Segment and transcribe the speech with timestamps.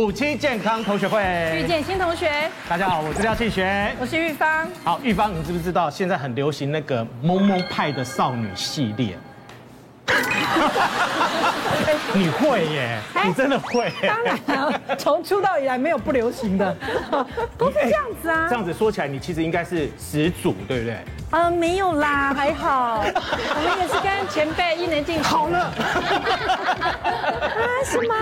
[0.00, 1.20] 夫妻健康同学会
[1.62, 2.26] 遇见新同学，
[2.66, 4.66] 大家好，我是廖庆学，我是玉芳。
[4.82, 9.18] 好，玉芳，你知不知道现在很流行那个萌萌派的少女系列？
[12.12, 13.90] 你会耶，你真的会。
[14.02, 16.76] 当然了，从出道以来没有不流行的，
[17.56, 18.46] 都是这样子啊。
[18.48, 20.98] 这样子说起来，你其实应该是始祖，对不对？
[21.30, 25.22] 呃，没有啦，还好， 我们也是跟前辈伊能静。
[25.22, 25.72] 好了，啊，
[27.84, 28.14] 是吗？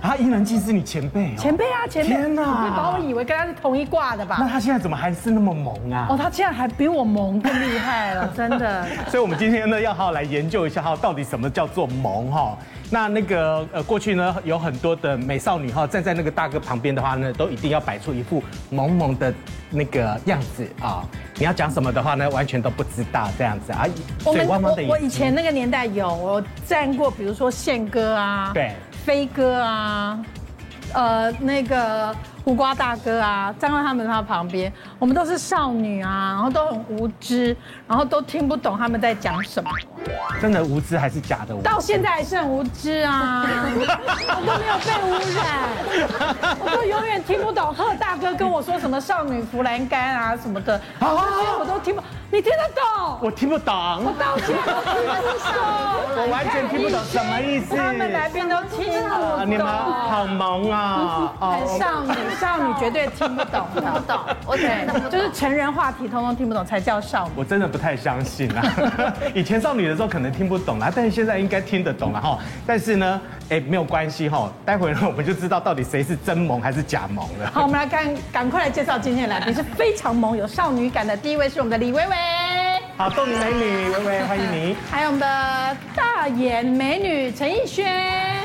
[0.00, 1.38] 啊，伊能静是你前辈哦。
[1.38, 2.08] 前辈啊，前辈。
[2.08, 4.36] 天哪，你把我以为跟他是同一挂的吧？
[4.38, 6.06] 那他现在怎么还是那么萌啊？
[6.10, 8.86] 哦，他现在还比我萌更厉害了，真的。
[9.08, 12.58] 所以，我们今天呢，要好好来研究一下哈，到底什么叫做萌哈？
[12.90, 19.32] 那那个呃，过去呢，有很多的美少女哈，站在那个大哥旁边的话呢，都一定要摆出一副萌萌的
[19.70, 21.02] 那个样子啊。
[21.38, 23.86] 你要讲什么的话呢，完全都不知道这样子啊。
[24.26, 28.72] 我们我我以前那个年代有我站过，比如说宪哥啊，对，
[29.06, 30.22] 飞哥啊，
[30.92, 32.14] 呃，那个。
[32.44, 39.70] 胡瓜大哥啊，站在他们他旁边，我们都是少女啊，然后都很无知，然后都听不懂他们在讲什么。
[40.40, 41.64] 真的无知还是假的无知？
[41.64, 51.12] 到现在还是很无知啊，我都没有被污染，我都永远听不懂贺大哥跟我说什么少女扶栏杆啊什么的，这些
[51.60, 52.02] 我都听不。
[52.32, 53.18] 你听得懂？
[53.20, 53.74] 我听不懂。
[53.74, 54.56] 我道歉，
[56.16, 57.76] 我完全听不懂什么意思。
[57.76, 59.50] 他们来宾都听不懂。
[59.50, 61.30] 你们好萌啊！
[61.38, 64.18] 很少女，少女绝对听不懂，听不懂。
[64.46, 67.32] OK，就是成人话题通通听不懂才叫少女。
[67.36, 68.62] 我真的不太相信啊。
[69.34, 72.38] 以前少女的时候可能听不懂啦，但是现在应该听得懂了哈。
[72.66, 74.52] 但是呢，哎，没有关系哈。
[74.64, 77.50] 待会呢，我们就知道到底谁是真萌还是假萌了。
[77.52, 81.16] 好，我们来看，赶快来介绍今天的来宾， 是非常萌、有少女感的。
[81.16, 82.16] 第一位是我们的李薇薇。
[82.96, 84.76] 好，冻龄美女薇薇，欢迎你。
[84.90, 87.86] 还有我们的大眼美女陈奕轩，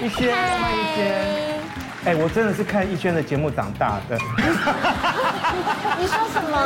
[0.01, 1.66] 奕轩，欢迎奕迅。
[2.07, 4.17] 哎，我真的是看逸轩的节目长大的。
[5.99, 6.57] 你说什么？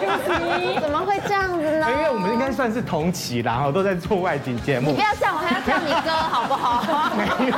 [0.80, 1.86] 怎么会这样子呢？
[1.90, 4.88] 因为我们应该算是同期啦，然后都在做外景节目。
[4.88, 7.12] 你不要这样，我还要叫你哥，好不好？
[7.14, 7.56] 没有。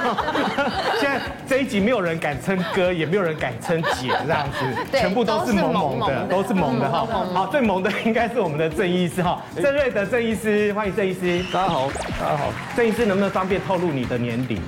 [0.99, 4.59] 现在这一集没有人敢称哥，也没有人敢称姐，这样子，
[4.91, 7.06] 全部都是萌萌的，都是萌的哈。
[7.32, 11.41] 好，最萌的应该是我们的郑医师哈，郑瑞德郑医师，欢迎郑医师。
[11.53, 11.88] 大家好，
[12.21, 12.53] 大家好。
[12.77, 14.61] 郑医师能不能方便透露你的年龄？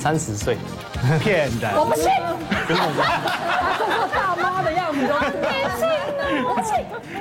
[0.00, 0.56] 三十岁。
[1.20, 1.74] 骗人！
[1.74, 2.10] 我不信。
[2.68, 5.88] 他做做大妈的样子，我不信，
[6.44, 6.74] 我不信。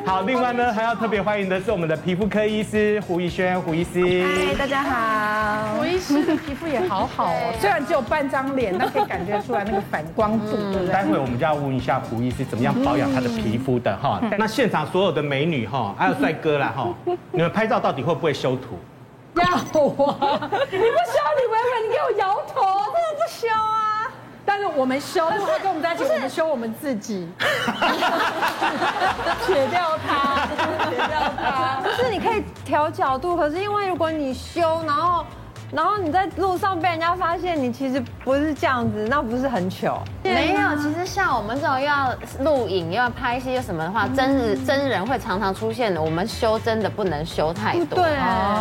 [0.06, 4.00] 好，另外呢，还要特别欢迎的是我们的皮肤科医师胡一轩胡医师。
[4.24, 5.76] 嗨，大家好。
[5.78, 10.88] 胡医师的皮肤也好好哦， 虽然只有半张脸，但可以感觉出来那个反光度，对不对？
[10.94, 14.22] 待会我们就要问一下胡医师怎么样保养他的皮肤的哈。
[14.38, 16.88] 那现场所有的美女哈，还有帅哥啦哈，
[17.32, 18.80] 你们拍照到底会不会修图？
[19.36, 19.62] 要啊！
[20.72, 22.62] 你不修，李薇薇，你给我摇头，
[22.92, 23.81] 真的不修啊！
[24.46, 27.28] 但是我们修，他跟我们在一起，我们修我们自己，
[29.46, 30.46] 撇掉它，
[30.90, 31.81] 撇掉它。
[31.81, 35.25] 不是，你可以调角度，可是因为如果你修，然后。
[35.74, 40.03] 然后你在路上被人家发现你其实不是这样子，那不是很糗？
[40.22, 46.02] 没有，其实像我们这种又要录影又要拍戏又什么的话，真人真人会常常出现的。
[46.02, 48.03] 我们修真的不能修太多。
[48.03, 48.18] 对，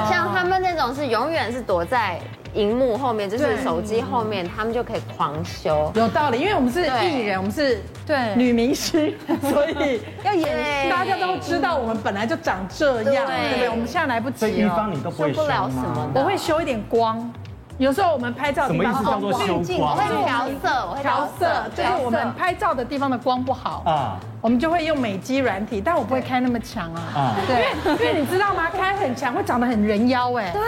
[0.08, 2.20] 像他们那种是永远是躲在。
[2.54, 5.90] 荧幕后面就是手机后面，他们就可以狂修。
[5.94, 13.68] 有道理，因为我们是艺人，我们是对女明星，所以 要演，大家都知道我们本来就长这样，对不对？
[13.70, 14.38] 我们现在来不及。
[14.38, 16.08] 所以一方你都不会修吗？
[16.14, 17.32] 我会修一点光。
[17.78, 19.92] 有时候我们拍照的地方什么意思叫做修光？
[19.92, 27.02] 我会调色，我会调色，就是我们拍照的地方的光不好啊，我们就会用美肌软体，但我不会开那么强啊。
[27.14, 28.70] 啊，对，因为你知道吗？
[28.70, 30.50] 开很强会长得很人妖哎。
[30.52, 30.60] 对。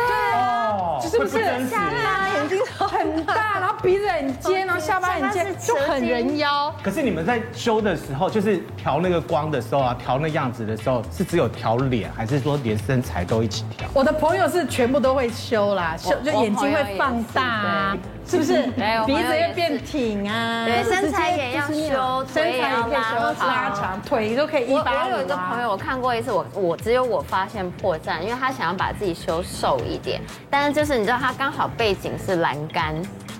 [1.09, 1.39] 是不是
[1.69, 6.73] 下巴眼睛很大，然后鼻子很尖，然后下巴很尖，就很人妖。
[6.83, 13.89] 可是你们在修的时候，就是调那个光的时候啊，调那样子的时候，是只有调脸，还是说连身材都一起调？
[13.93, 17.97] 我的朋友是全部都会修啦，修就眼睛会放大啊，
[18.33, 18.63] 是不是？
[19.05, 25.11] 鼻子要变挺啊，对，身材也要修，身材也可以修拉长，腿都可以一八五啊。
[25.13, 31.03] 我有一个朋友，我看过一次，我我只有我发现破绽，因为他想要把自己修瘦一点，但是就是。
[31.03, 32.95] 你知道他刚好背景是栏杆，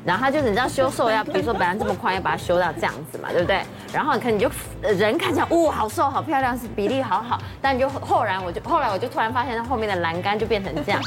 [0.05, 3.61] 然后他就是你知道修瘦要， 比如说本来这么宽，要把它修到这样子嘛，对不对？
[3.93, 4.51] 然后你看你就
[4.81, 11.01] 人看起来哇，好瘦好漂亮，是比例好好，但你就后来我就后来我就突然发现，它后面的栏杆就变成这样，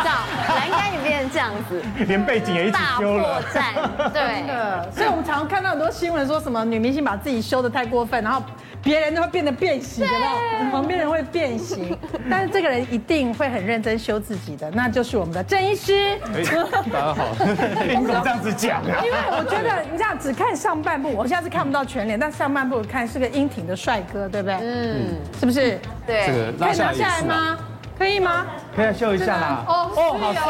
[0.00, 0.12] 知道
[0.48, 4.44] 栏杆也变成这样子，连背景也一起修了，大破绽，对，
[4.92, 8.42] 所以我们常常看到很多新闻说什么女明星把自己修的太过分，然后。
[8.82, 10.24] 别人都会变得变形，有没
[10.64, 10.70] 有？
[10.70, 11.98] 旁边人会变形，
[12.30, 16.16] 但是这个人一定会很认真修自己的，那就是我们的郑医师。
[16.20, 19.02] 大家好，你怎么这样子讲啊？
[19.04, 24.56] 因为我觉得你这样只看上半部，我现在是看不到全脸，但上半部看是个英挺的帅哥，对不对？
[24.60, 25.78] 嗯，是不是？
[26.06, 27.58] 对，这个可以拿下来吗？
[27.98, 28.46] 可以吗？
[28.74, 29.64] 可以秀一下啦。
[29.66, 30.42] 哦哦，好帅，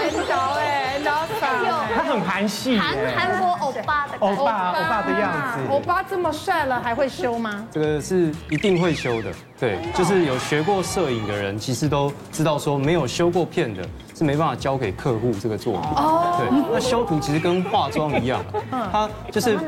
[0.00, 1.16] 很潮哎，很潮。
[1.94, 5.60] 他很韩系，韩韩国欧巴的欧巴欧巴的样子。
[5.70, 7.64] 欧巴这么帅了，还会修吗？
[7.70, 9.30] 这个是一定会修的。
[9.58, 13.82] 对，就是有学过摄影的人，其实都知道说，没有修过片的，
[14.16, 15.82] 是没办法交给客户这个作品。
[15.96, 16.36] 哦。
[16.38, 19.58] 对，那修图其实跟化妆一样，它就是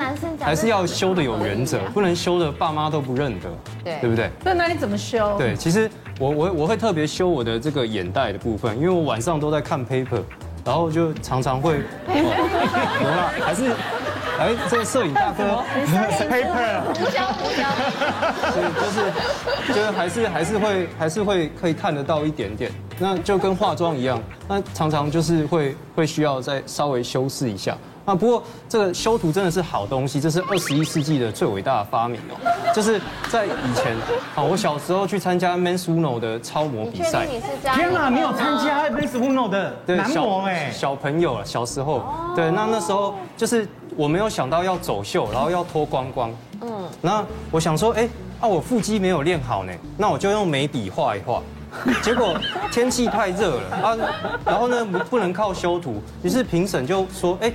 [0.41, 3.49] 还是要修的有原则，不能修的爸妈都不认得。
[3.85, 4.31] 对，对不对？
[4.43, 5.37] 那那你怎么修？
[5.37, 10.23] 对，其实我我我会特别修我的这个眼袋的部分，因为我晚上都在看 paper，
[10.65, 13.71] 然后就常常会，有啦，还是。
[14.39, 15.43] 哎，这个摄影大哥，
[16.31, 17.67] paper，胡椒胡椒，
[18.53, 27.77] 所以就是，就是还是还是会还是会可以看得到一点点，那就跟化妆一样，那常常就是会会需要再稍微修饰一下。
[28.05, 32.73] 啊，不过这个修图真的是好东西，这是二十一世纪的最伟大的发明哦。
[32.75, 32.99] 就是
[33.29, 33.95] 在以前，
[34.35, 37.27] 啊，我小时候去参加 Men's Uno 的超模比赛。
[37.75, 40.71] 天哪，你有参加 Men's Uno 的男模哎？
[40.71, 42.03] 小朋友了，小时候，
[42.35, 43.69] 对，那那时候就是。
[43.97, 46.31] 我没有想到要走秀，然后要脱光光。
[46.61, 48.09] 嗯，那我想说，哎，
[48.39, 51.43] 啊，我腹肌没有练好呢，那我就用眉笔画一画。
[52.03, 52.39] 结果
[52.71, 53.97] 天气太热了啊，
[54.45, 57.53] 然后呢不不能靠修图，于是评审就说，哎，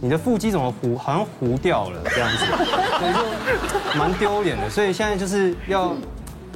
[0.00, 2.44] 你的腹肌怎么糊，好像糊掉了这样子，
[2.98, 4.68] 所以就蛮丢脸的。
[4.70, 5.94] 所以现在就是要。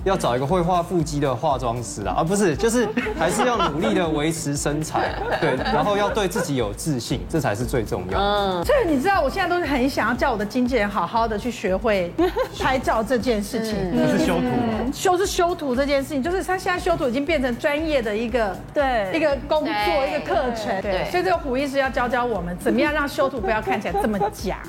[0.08, 2.88] 要找一个会画腹肌的化妆师啊，而不是，就是
[3.18, 8.24] 还是要努力的维持身材，对，然后要对自己有自信，这才是最重要的。
[8.24, 12.12] 嗯，所以你知道，我现在都是很想要叫我的经纪人好好的去学会
[12.58, 19.18] 拍照这件事情，不是修图，修是修图这件事情，就是他现在修图已经变成专业的一个对。
[19.18, 19.72] 一个工作
[20.06, 24.60] 一个课程，对，所以这个胡医师要教教我们怎么样让修图不要看起来这么假。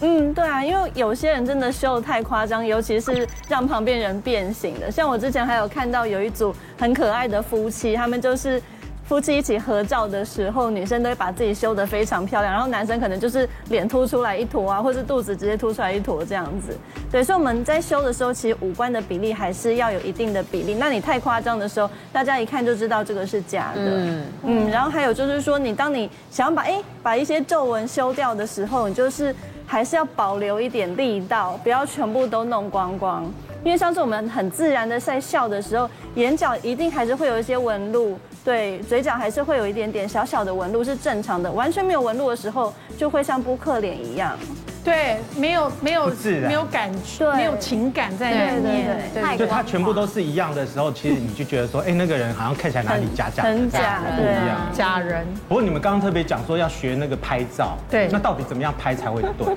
[0.00, 4.90] 嗯，对啊，因为有些人真的修得太夸张，尤其是让旁边人变形的。
[4.90, 8.62] 像我之前还有看到有一组很可爱的夫妻，他们就是
[9.04, 16.76] 夫妻一起合照的时候，女生都会把自己修得非常漂亮，然后男生可能就是脸凸出来一坨啊，或是肚子直接凸出来一坨这样子。
[17.10, 20.74] 对，所以我们在修的时候，其实五官的比例还是要有一定的比例。
[20.74, 23.80] 那你太夸张的时候，大家一看就知道这个是假的。
[23.80, 29.34] 嗯嗯，然后还有就是说，你当你想要把哎把一些皱纹修掉的时候，你就是。
[29.66, 33.24] 还是要保留一点力道，不要全部都弄光光。
[33.64, 41.50] 因为上次我们很自然的在笑的时候，眼角一定还是会有一些纹路，对，嘴角还是会有一点点小小的纹路是正常的。
[41.50, 44.38] 完全没有纹路的时候，就会像扑克脸一样。
[44.86, 46.12] 对，没有没有
[46.46, 48.96] 没有感觉，没有情感在里面。
[49.12, 55.26] 对，就它全部都是一样的时候，其实你就觉得说，哎，那个人好像看起来哪里假假，很假，不一样，假人。
[55.48, 59.56] 不过你们刚刚特别讲说要学那个拍照，对，那到底怎么样拍才会对？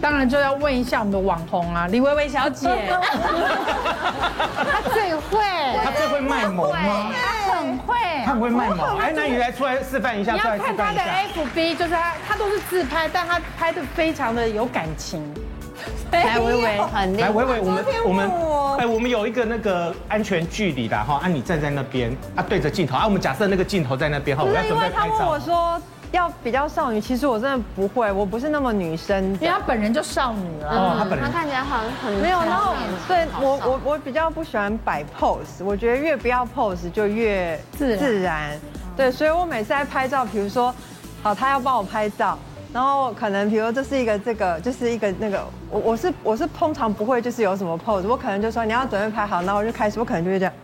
[0.00, 2.68] 当然就要问一下我们的网红啊，李薇薇小姐，
[4.70, 5.38] 她最会，
[5.84, 7.10] 她最会卖萌吗？
[7.12, 8.96] 她很会，她很会卖萌。
[8.98, 11.00] 哎，那你来出来示范一下，你要看她的
[11.34, 15.22] FB，就是她，她都是自拍，但她拍的非常的有感情。
[16.12, 17.28] 来，维维， 很厉害。
[17.28, 18.30] 来，薇薇，我们我们，
[18.78, 25.38] 哎，我们有一个那个安全距离的哈，啊，你站在那边，啊，对着镜头，啊，我们假设那个镜头在那边哈，我要准备拍照。
[26.12, 30.70] 要比较少女，其实我真的不会，我不是那么女生，因为她本人就少女了。
[30.70, 32.38] 哦，她本人，她看起来好像很没有。
[32.40, 32.74] 然后，
[33.06, 38.58] 对我我我比较不喜欢摆 pose，我觉得越不要 pose 就越自自然。
[38.96, 40.74] 对，所以我每次在拍照，比如说，
[41.22, 42.38] 好，他要帮我拍照，
[42.72, 50.54] 然后可能比如说这是一个这个，就是一个那个，我我是我是通常不会就是有什么 pose，我可能就说你要准备拍好，然后我就开始，我可能就会这样。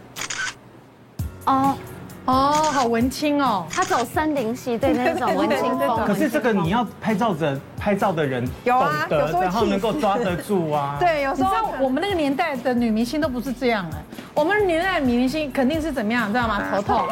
[1.44, 1.76] 哦。
[2.26, 6.04] 哦，好文青哦，他走森林系，对那种文青风。
[6.06, 10.96] 可是这个你要拍照的拍照的人有啊，懂得，然后能够抓得住啊。
[11.00, 14.02] 对，有时候我们那个年代的女明星都不是这样哎，
[14.34, 16.60] 我们年代明星肯定是怎么样，知道吗？
[16.70, 17.06] 头痛，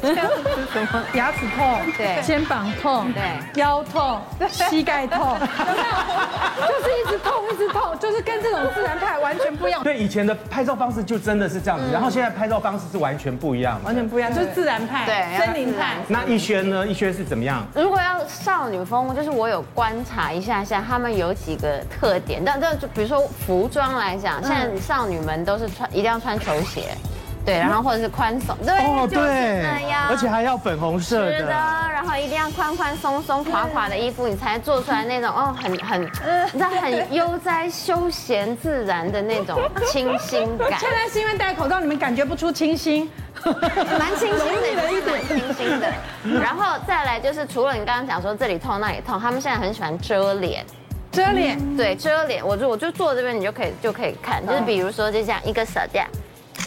[0.00, 1.04] 这样子什么？
[1.12, 3.22] 牙齿痛，对，肩膀痛，对，
[3.60, 9.82] 腰痛，膝盖痛， 就是一直痛，一直痛，就是跟这种自然派完全不一样。
[9.82, 14.32] 对，以前的拍照方式就真的是这样子，然后现在拍照方式是完全不一样，完全不一样。
[14.32, 15.96] 就是自然派，对，森林派。
[16.08, 16.86] 那逸轩呢？
[16.86, 17.66] 逸轩是怎么样？
[17.74, 22.42] 如果要少女风，就是我有观察一下下，他们有几个特点。
[22.42, 26.96] 但但就比如说服装来讲，现在少女们都是穿一定要穿球鞋，
[27.44, 29.64] 对，然后或者是宽松，对，哦对，
[30.08, 39.60] 而且还要粉红色的，是的，然后一定要宽宽松松、垮垮的衣服，你才做出来那种哦，很很，你知道很悠哉、休闲、自然的那种
[39.90, 40.78] 清新感。
[40.78, 43.10] 现在是因为戴口罩，你们感觉不出清新，
[43.44, 45.92] 蛮清新的，一点清新的。
[46.40, 50.64] 然后再来就是，除了你刚刚讲说这里痛那里痛，他们现在很喜欢遮脸。
[51.12, 52.46] 遮脸，对，遮脸。
[52.46, 56.06] 我就我就坐这边，你就可以就可以看，就是比如说就这样一个手这样。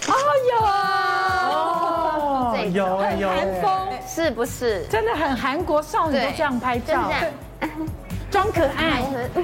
[0.08, 0.14] 哦，
[0.52, 4.86] 有啊，哦，有哎有，韩风是不是？
[4.90, 7.10] 真的很韩国少女都这样拍照，
[8.32, 9.04] 装可爱。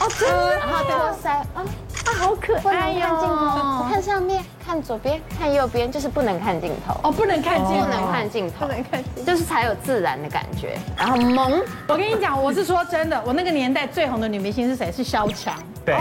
[0.00, 1.62] 哦，真的，然后托腮，啊
[2.06, 3.00] 啊，好可爱哟！
[3.00, 6.98] 看镜头，看上面，看左边，看右边，就是不能看镜头。
[7.04, 10.76] 哦，不能看镜头，不能看镜头，不能看，就是才有自然的感觉。
[10.96, 14.90] 然后萌，我跟你讲，我是说真的，我那个年代最红的女明星是谁？
[14.90, 15.54] 是萧蔷。
[15.84, 15.94] 对，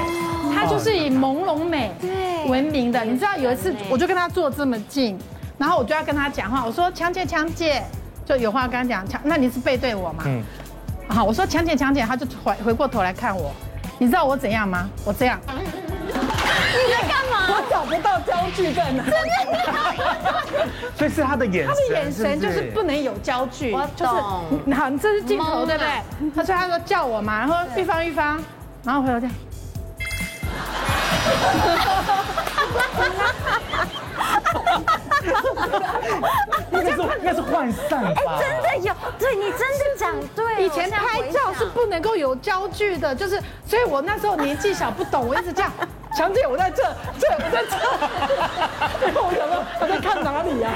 [0.53, 1.91] 她就是以朦胧美
[2.47, 3.03] 闻名的。
[3.03, 5.17] 你知道有一次，我就跟他坐这么近，
[5.57, 7.83] 然后我就要跟他讲话，我说强姐强姐，
[8.25, 9.07] 就有话跟他讲。
[9.07, 10.23] 强，那你是背对我吗？
[10.25, 10.43] 嗯。
[11.07, 13.51] 好，我说强姐强姐，他就回回过头来看我。
[13.97, 14.89] 你知道我怎样吗？
[15.05, 15.39] 我这样。
[15.47, 17.47] 你在干嘛？
[17.49, 19.03] 我找不到焦距在哪。
[19.03, 19.19] 真的。
[20.95, 21.67] 所以是他的眼神。
[21.67, 23.73] 他的眼神就是不能有焦距。
[23.73, 24.07] 我懂。
[24.73, 26.31] 好，这是镜头对不对？
[26.35, 28.41] 他说他说叫我嘛，然后玉芳玉芳，
[28.83, 29.35] 然后回头这样。
[36.71, 38.39] 应该是应该是涣散吧？
[38.39, 40.65] 真的有，对你真的讲对。
[40.65, 45.71] 以前拍照是不能够有焦距的，就是，所以我那时候年纪小不懂，我一直这样。
[46.17, 46.83] 强姐，我在这，
[47.19, 47.77] 这我在这。
[49.05, 50.71] 然后我想说，他在看哪里呀？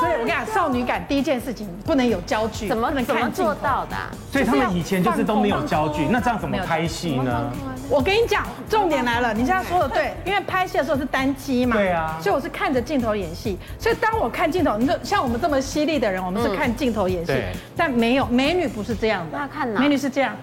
[0.00, 3.96] 所以我跟你讲，少女感第一件事情不能有焦距，怎么能怎么做到的？
[4.32, 7.52] 所以他们以前就是都没有焦距，那这样怎么拍戏呢？
[7.88, 17.32] 我跟你讲，重点来了，你现在说的对，因为拍戏的时候是单机嘛，对啊，所以我是看着镜头演戏，所以当我看镜头，你说像我们这么犀利的人，我们是看镜头演戏，
[17.76, 19.80] 但没有美女不是这样的，那看哪？
[19.80, 20.34] 美女是这样，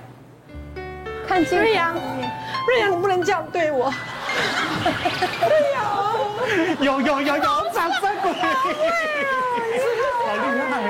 [1.28, 1.64] 看镜头。
[1.64, 1.94] 瑞阳，
[2.68, 3.92] 瑞阳，你不能这样对我。
[5.42, 5.84] 瑞阳，
[6.80, 8.36] 有有有有，掌声鼓励。
[10.26, 10.82] 好厉害。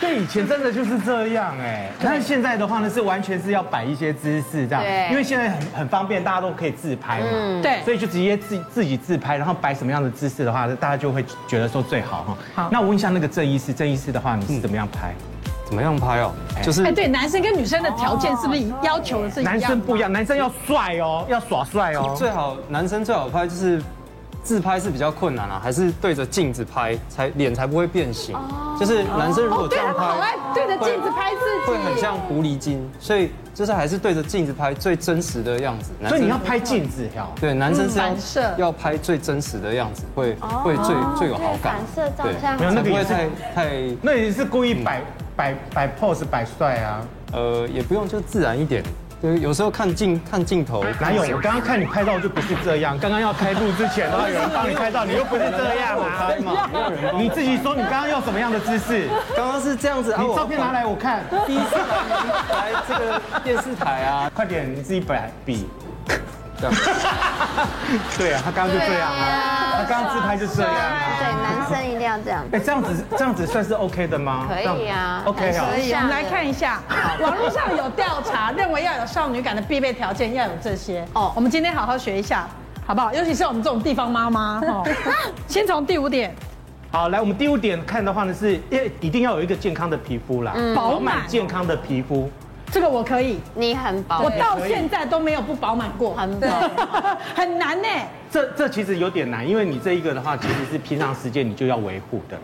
[0.00, 12.36] 对，以前真的就是这样哎，但是现在的话呢，是完全是要摆一些姿势这样，对，因为现在很很方便，大家都可以自拍嘛，嗯，对，所以就直接自自己自拍，然后摆什么样的姿势的话，大家就会觉得说最好哈。
[12.54, 15.14] 好，那我问一下那个郑医师，郑医师的话，你是怎么样拍？
[15.66, 16.32] 怎么样拍哦？
[16.62, 19.52] 就是哎，对，男生跟女生的条件是不是要求的是一样？
[19.52, 23.82] 男生不一样，男生要帅哦，要耍帅哦，最好男生最好拍就是。
[24.46, 28.32] 自拍是比较困难啊，还是对着镜子拍才脸才不会变形？
[28.78, 35.90] 就是男生如果这样拍，好爱对着镜子拍自己，会很像狐狸精，所以就是还是对着镜子拍最真实的样子。
[36.08, 37.26] 所以你要拍镜子呀？
[37.40, 41.74] 对，男生是要要拍最真实的样子，会会最最有好感。
[41.74, 45.02] 反射照相，没有那个不会太太，那也是故意摆
[45.36, 47.06] 摆摆 pose 摆帅啊？
[47.32, 48.82] 呃，也不用，就自然一点。
[49.20, 51.22] 对，有时候看镜看镜头，哪有？
[51.36, 52.98] 我刚刚看你拍照就不是这样。
[52.98, 56.30] 刚刚要开录之前，然后有人帮你拍照，你又不是这样啊？
[57.16, 59.08] 你自己说你刚刚用什么样的姿势？
[59.34, 60.14] 刚刚是这样子。
[60.18, 61.22] 你照片拿来我看。
[61.46, 61.76] 第一次
[62.50, 65.66] 来这个电视台啊，快点，你自己摆比。
[68.16, 71.18] 对啊，他刚刚就这样啊，他刚刚自拍就这样啊。
[71.18, 72.44] 对，男生一定要这样。
[72.52, 74.46] 哎，这样子这样子算是 OK 的吗？
[74.48, 75.66] 可以啊，OK 啊。
[75.70, 75.92] 可以。
[75.92, 76.80] 我们来看一下，
[77.20, 81.32] 网络上有调查，认为要有少女感的必备条件要有这些哦。
[81.36, 82.48] 我们今天好好学一下，
[82.86, 83.12] 好不好？
[83.12, 84.82] 尤其是我们这种地方妈妈哦。
[85.46, 86.34] 先从第五点。
[86.90, 92.30] 好，来，我们第五点看的话呢，是一一定要有一个健康的皮肤啦，饱满健康的皮肤。
[92.72, 96.48] 这个我可以，你很饱，我到现在都没有不饱满过，很饱，
[97.34, 97.88] 很难呢。
[98.30, 102.42] 这这其实有点难，因为你这一个的话，其实是平常时间你就要维护的了。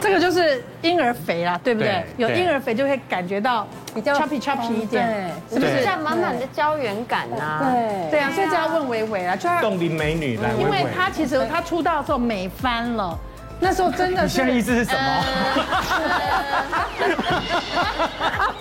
[0.00, 2.04] 这个就是婴儿肥啦，对不对？
[2.16, 3.64] 有婴儿肥就会感觉到
[3.94, 5.76] 比较 chubby chubby 一点，是不是？
[5.76, 7.60] 这样满满的胶原感呐。
[7.62, 13.16] 对对啊，所以就要问维维啦，就要冻龄美女来，因为她其实她出道的时候美翻了。
[13.62, 15.24] 那时候真的是，你现在意思是什么？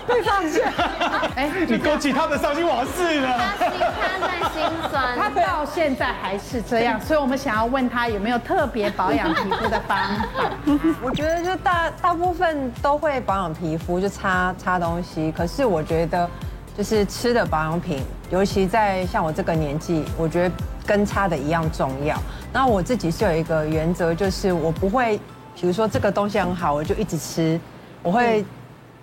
[0.07, 0.71] 被发现。
[1.35, 3.27] 哎，你勾起他的伤心往事了。
[3.59, 5.17] 他心，他在心酸。
[5.17, 10.51] 他到现在还是这样，所以我们想要问他有没有特别保养皮肤的方法。
[11.01, 15.31] 我觉得就大大部分都会保养皮肤，就擦擦东西。
[15.31, 16.29] 可是我觉得，
[16.77, 20.55] 就是吃的保养品，尤其在像我这个年纪，我觉得。
[20.83, 22.17] 跟擦的一样重要。
[22.51, 25.15] 那我自己是有一个原则，就是我不会，
[25.55, 27.57] 比如说这个东西很好，我就一直吃。
[28.01, 28.43] 我会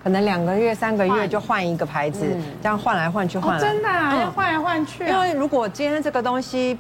[0.02, 2.26] 可能两个月、三个月就换一个牌子，
[2.60, 3.60] 这样换来换去换来。
[3.60, 5.06] 真的啊，要换来换去。
[5.06, 6.76] 因为如果今天这个东西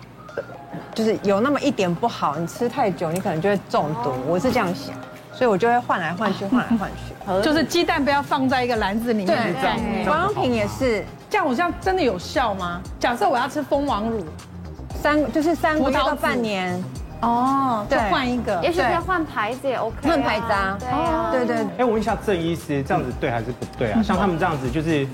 [0.92, 4.12] 就是有那么一点不好，你吃太久，你可能就会中毒。
[4.26, 4.94] 我是这样想，
[5.38, 7.14] 所以我就会换来换去，换来换去。
[7.44, 9.54] 就是鸡蛋不要放在一个篮子里面。
[9.54, 11.04] 对，保养品也是。
[11.30, 12.80] 这样我这样真的有效吗？
[12.98, 14.24] 假设我要吃蜂王乳，
[15.00, 16.82] 三就是三个月到半年。
[17.20, 20.78] 哦，再换一个，也许可以换牌子也 OK，换牌子啊。
[20.90, 21.56] 哦，对对。
[21.78, 24.02] 哎，我问一下郑医师，这样子对还是不对啊？
[24.02, 25.06] 像他们这样子就是，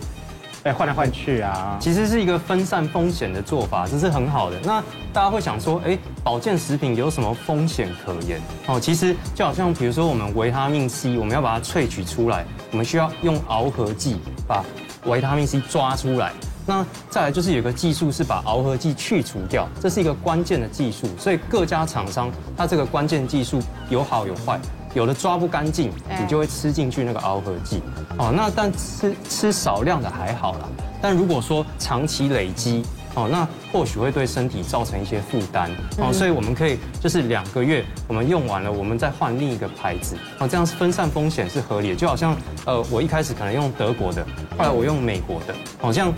[0.64, 1.76] 哎，换来换去啊。
[1.78, 4.58] 其实是一个分散风险的做法，这是很好的。
[4.64, 8.40] 那大家会想说，哎，保健食品有什么风险可言？
[8.66, 14.16] 哦，其实就好像比如说我们维他命 C，我们要把它萃取出来，我们需要用螯合剂
[14.48, 14.64] 把
[15.04, 16.32] 维他命 C 抓出来。
[16.66, 24.58] 那再来就是有个技术是把螯合剂去除掉，这是一个关键的技术，所以各家厂商它这个关键技术有好有坏，
[24.94, 27.82] 有的抓不干净，你就会吃进去那个螯合剂。
[28.16, 30.68] 哦，那但吃吃少量的还好啦，
[31.02, 32.82] 但如果说长期累积。
[33.16, 41.96] 哦，那或许会对身体造成一些负担哦，所以我们可以就是两个月我们用完了，我们再换另一个牌子哦，这样分散风险是合理的。
[41.96, 44.24] 就好像呃，我一开始可能用德国的，
[44.56, 46.12] 后来我用美国的，好像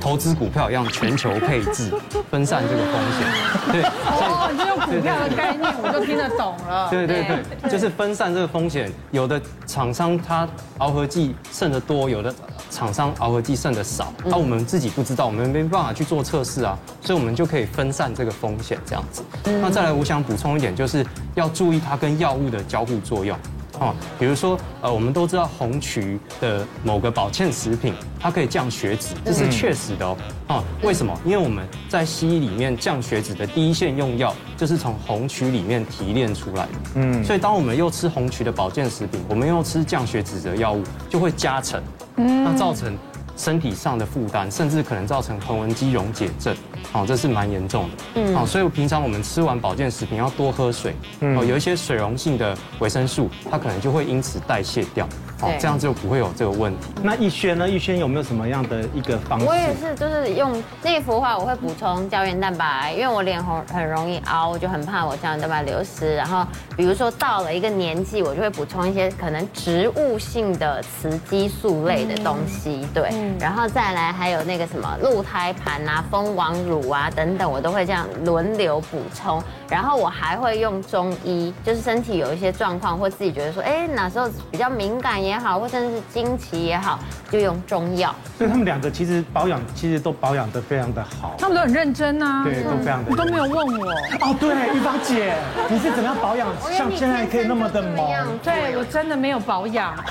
[0.00, 1.92] 投资股票一样，全球配置，
[2.30, 3.72] 分散这个风险。
[3.72, 6.88] 对，哦，你就用股票的概念，我就听得懂了。
[6.88, 8.90] 对对对，就是分散这个风险。
[9.10, 12.34] 有的厂商它螯合剂剩的多，有的。
[12.70, 19.22] 厂商螯合剂剩的少，那我们自己不知道，我们没办法去做测试啊，所以我们就可以分散这个风险，这样子。
[19.44, 21.04] 那再来，我想补充一点，就是
[21.34, 23.36] 要注意它跟药物的交互作用。
[23.80, 30.16] 哦，比如说，呃，我们都知道红曲的某个保健食品，它可以降血脂，这是确实的哦。
[30.46, 31.18] 啊，为什么？
[31.24, 36.72] 因为我们在西医里面降血脂的第一线用药，就是从红曲里面提炼出来的。
[36.96, 41.82] 嗯，所以当我们又吃红曲的保健食品，我们又吃降血脂的药物，就会加成，
[42.14, 42.96] 那造成。
[43.34, 46.54] 身体上的负担，甚至可能造成横纹肌溶解症，
[46.92, 55.06] 哦，这是蛮严重的，嗯，哦，所以平常我们吃完保健食品要多喝水，嗯哦，有一些水溶性的维生素，它可能就会因此代谢掉。
[55.42, 56.86] 哦，这样就不会有这个问题。
[57.02, 57.68] 那逸轩呢？
[57.68, 59.44] 逸轩有没有什么样的一个方式？
[59.44, 66.14] 我也是，就是用内服的话，我会补充胶原蛋白，因为我脸红很容易凹，我就很怕我胶原蛋白流失。
[66.14, 66.46] 然后，
[66.76, 73.10] 比如说到了一个年纪，我就会补充一些可能植物性的雌激素类的东西，对。
[73.40, 79.42] 然后再来还有那个什么鹿胎盘啊、蜂王乳啊等等，我都会这样轮流补充。
[79.68, 85.42] 然后我还会用中医，就是身体有一些状况或自己觉得说，哎，哪时候比较敏感也。
[85.42, 88.14] 好，或甚至是经期也好，就用中药。
[88.38, 91.34] 所以他们两个其实保养，其实都保养的非常的好。
[91.36, 93.10] 他们都很认真啊，对，都非常的。
[93.10, 95.34] 你都没有问我哦，对，玉芳姐，
[95.68, 98.38] 你是怎么样保养，像现在可以那么的猛？
[98.40, 99.92] 对，我真的没有保养。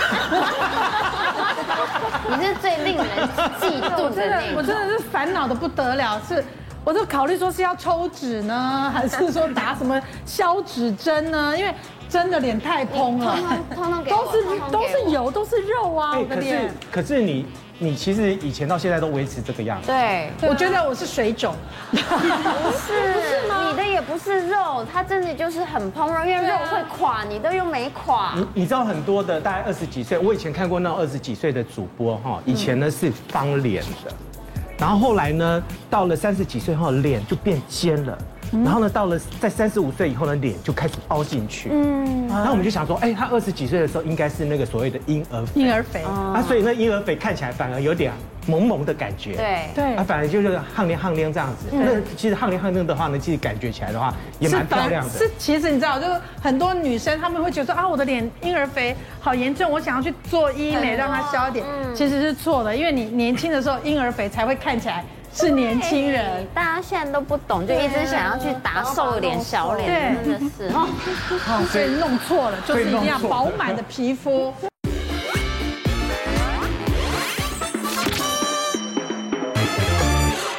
[2.28, 3.06] 你是最令人
[3.62, 4.56] 嫉妒的那种。
[4.58, 6.44] 我真的是烦恼的不得了，是，
[6.84, 11.58] 我就考虑说是要抽脂呢， 还是说打什么消脂针呢？
[11.58, 11.74] 因为。
[12.12, 13.38] 真的脸太蓬了，
[13.74, 16.20] 通通， 都是都是油，都是肉啊！
[16.20, 16.68] 我的脸。
[16.68, 17.46] 可是可是你
[17.80, 19.88] 你其实以前到现在都维持这个样子。
[19.88, 21.56] 对，我觉得我是水肿。
[21.90, 28.34] 不是，你的也不是肉，它真的就是很蓬柔，因为肉会垮，你的又没垮。
[28.36, 34.12] 你你知道很多的大概二十几岁，我以前看过那种二十几岁的主播哈，以前呢是方脸的，
[34.82, 38.18] 然后后来呢到了三十几岁后脸就变尖了。
[38.52, 41.70] 然后呢，到了在三十五岁以后呢，脸就开始凹进去。
[41.72, 45.62] 嗯，然后我们就想说，哎，他二十几岁的时候应该是那个所谓的婴儿肥。
[45.62, 48.12] 婴儿肥啊，所以那婴儿肥看起来反而有点
[48.48, 49.36] 萌萌的感觉。
[49.36, 51.68] 对对，啊，反而就是夯亮夯亮这样子。
[51.72, 55.10] 那其实夯亮夯亮的话呢，其实感觉起来的话也蛮漂亮的。
[55.12, 61.66] 是，其实你知道，就是很多女生她们会觉得说啊，我的脸婴儿肥好严重，我想要去做医美让它消一点。
[61.96, 65.06] 其实是错的，因为你年轻的时候婴儿肥才会看起来。
[65.34, 70.88] 是年轻人，大家现在都不懂，就一直想要去打瘦脸、小脸，真的是哦，
[71.46, 74.54] 好， 所以弄错了，就是一定要饱满的皮肤。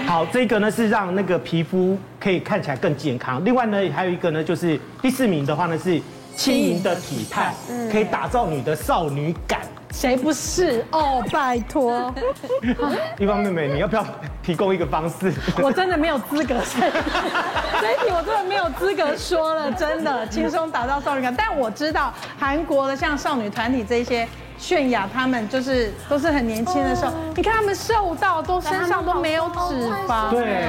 [0.07, 3.45] 好，这个呢是让那个皮肤可以看起来更健康。
[3.45, 6.01] 另外呢，还有一个呢，就是第四名的话呢是
[6.35, 7.53] 轻盈的体态，
[7.91, 9.61] 可以打造你的少女感。
[9.93, 11.23] 谁不是哦？
[11.31, 12.13] 拜托，
[13.19, 14.05] 一方妹妹，你要不要
[14.43, 15.33] 提供一个方式？
[15.63, 16.55] 我真的没有资格，
[17.81, 21.33] 这一题我真的没有资格说了，真的轻松打造少女感。
[21.37, 24.27] 但我知道韩国的像少女团体这些
[24.59, 30.65] 泫雅，他们就是都是很年轻的时候，你看他们瘦到都身上都没有脂肪，对，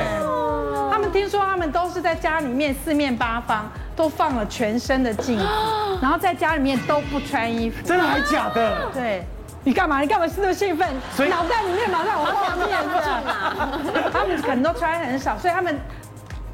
[0.91, 3.71] 他们听说他们都是在家里面四面八方。
[3.95, 5.45] 都放了全身的镜子，
[6.03, 8.91] 然后在家里面都不穿衣服，真的还假的？
[8.93, 9.23] 对，
[9.63, 10.01] 你干嘛？
[10.01, 10.85] 你干嘛是那么兴奋？
[11.15, 14.11] 所以脑袋里面马上有画面的。
[14.11, 15.79] 他们可能都穿很少，所以他们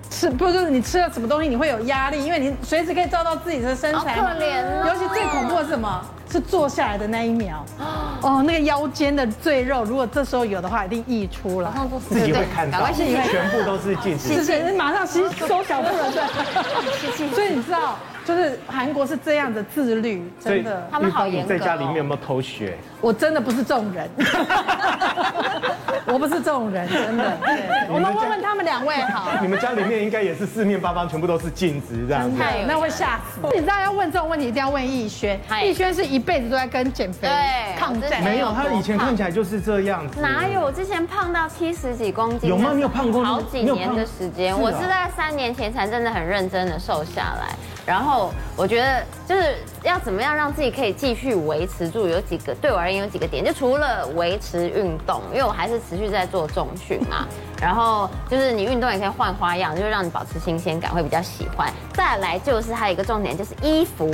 [0.07, 4.17] 吃不就是你吃了什么东西你会有压力，因为你随时可以照到自己的身材。
[4.17, 4.85] 好可怜哦。
[4.88, 6.05] 尤其最恐怖的是什么？
[6.31, 7.65] 是坐下来的那一秒。
[8.21, 11.73] 哦，那个腰间的赘肉，如果这时候有的话，一定溢出了。
[12.07, 14.31] 自己会看到，全部都是镜子。
[14.31, 17.33] 是是，马上吸 收小腹了，对。
[17.33, 17.97] 所以你知道。
[18.29, 21.49] 就是韩国是这样的自律，真的，他们好严格。
[21.49, 22.77] 在家里面有没有偷学？
[23.01, 24.07] 我真的不是这种人，
[26.05, 27.37] 我不是这种人，真的。
[27.89, 29.31] 我们问问他们两位好。
[29.41, 32.37] 你们家里面应该也是四面八方全部都是镜子这样子，
[32.67, 33.39] 那会吓死。
[33.51, 35.39] 你知道要问这种问题，一定要问逸轩。
[35.63, 37.27] 逸轩是一辈子都在跟减肥
[37.79, 38.23] 抗战。
[38.23, 40.21] 没有，他以前看起来就是这样子。
[40.21, 40.61] 哪有？
[40.61, 42.47] 我之前胖到七十几公斤。
[42.47, 42.73] 有吗？
[42.75, 43.23] 你有胖过？
[43.23, 47.55] 好几年的时间，我是在三年前才真的很认真的瘦下来。
[47.89, 57.25] 然后我觉得就是要怎么样让自己可以继续维持住，有几个对我而言有几个点，就除了维持运动，因为我还是持续在做重训嘛。
[57.60, 61.73] 然后就是你运动也可以换花样，就是让你保持新鲜感，会比较喜欢。
[61.95, 64.08] 再来就是还有一个重点就是衣服，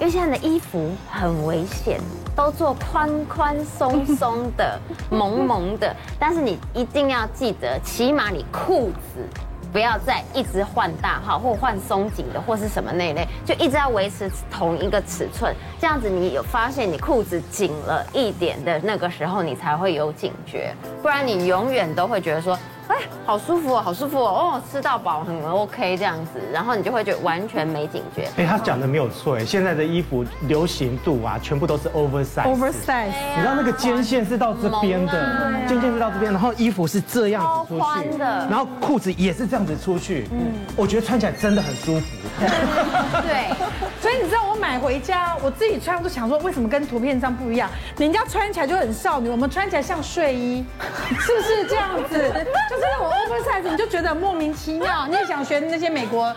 [0.00, 2.00] 因为现在的衣服很危险，
[2.34, 4.76] 都做宽宽松松的、
[5.08, 9.24] 萌萌的，但是你一定要记得，起码你裤子。
[9.72, 22.58] 不要再一直换大号或换松紧的或是什么那一类，就一直要维持同一个尺寸，这样子你有发现你裤子紧了一点的那个时候，你才会有警觉，不然你永远都会觉得说。
[22.90, 28.28] 哎，好舒服哦，好舒服哦，哦，吃到饱很 OK 这样子，然后你就会觉得完全没警觉。
[28.36, 32.42] 哎，他讲的没有错哎，现在的衣服流行度啊，全部都是 oversize。
[32.42, 40.26] oversize，你知道那个肩线是到这边的，肩线是到这边，然后衣服是这样子出去，然后裤子也是这样子出去。
[40.32, 42.06] 嗯，我觉得穿起来真的很舒服。
[43.22, 43.54] 对，
[44.00, 47.68] 所以你知道我买回家，我自己穿，我都想说，为什么跟图片上不一样？
[47.98, 50.64] 人家穿起来就很少女，我们穿起来像睡衣，
[51.18, 52.16] 是不是这样子？
[52.16, 56.32] 就是，我 oversize 你就觉得莫名其妙，你也想学那些美国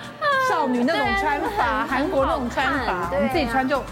[0.50, 3.84] 少女那种穿法，韩国那种穿法，我们自己穿就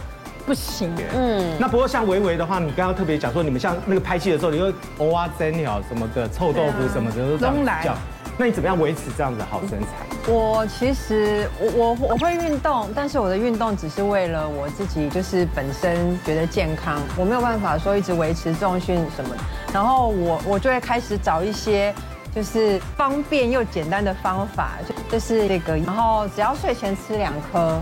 [0.44, 0.92] 不行。
[1.14, 7.96] 嗯，那不过像维维的话，你刚刚特别讲说，你们像那个拍戏的时候，你会蚵仔煎鸟什么的，臭豆腐什么的都这样叫。
[8.42, 9.88] 那你怎么样维持这样子好身材？
[10.28, 19.36] 我其实我我我会运动，但是我的运动只是为了我自己，就是本身觉得健康，我没有办法说一直维持重训什么。
[19.72, 21.94] 然后我我就会开始找一些。
[22.34, 27.82] 就是方便又简单的方法，就就是那个，然后只要睡前吃两颗，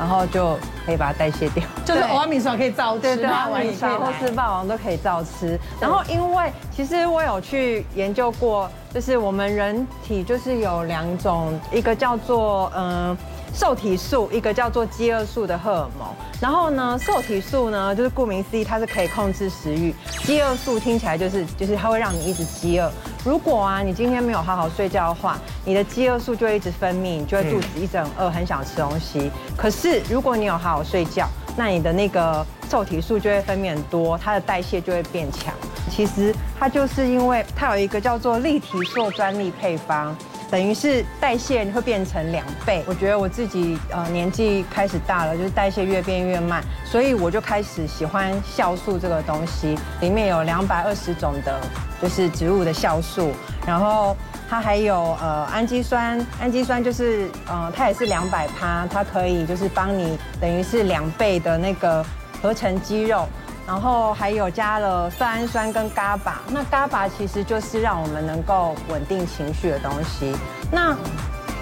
[0.00, 1.62] 然后就可以把它代谢掉。
[1.84, 5.60] 就是欧米爽可以照吃，对对，欧米爽或是霸王都可以照吃。
[5.78, 13.14] 然后因为其实我有去研究过，就是我们人体就是有两种，一个叫做嗯。
[13.52, 16.08] 瘦体素，一个叫做饥饿素的荷尔蒙。
[16.40, 19.94] 然后呢，瘦体素呢，就是顾名思义，它是可以控制食欲。
[20.24, 22.90] 饥饿素听起来就是就是它会让你一直饥饿。
[23.24, 29.30] 如果啊，你今天没有好好睡觉的话，你的饥饿素就会一直分泌，你就会肚子一直很饿，很想吃东西。
[29.56, 35.52] 可是如果你有好好睡觉，那你的那个瘦体素就会分泌很多，它的代谢就会变强。
[35.90, 40.16] 其实它就是因为它有一个叫做立体素专利配方。
[40.50, 42.82] 等于是代谢会变成两倍。
[42.86, 49.78] 我觉得我自己呃年纪开始大了，就是代谢越变越慢，所以我就开始喜欢酵素这个东西。
[50.00, 51.60] 里面有两百二十种的，
[52.02, 53.32] 就是植物的酵素，
[53.64, 54.16] 然后
[54.48, 62.04] 它还有呃氨基酸，氨基酸就是呃它也是两百趴，它可以就是帮你等于是两倍的那个
[62.42, 63.28] 合成肌肉。
[63.70, 70.34] 然后还有加了色氨酸跟 GABA，那 GABA 其实就是让我们能够稳定情绪的东西。
[70.72, 70.96] 那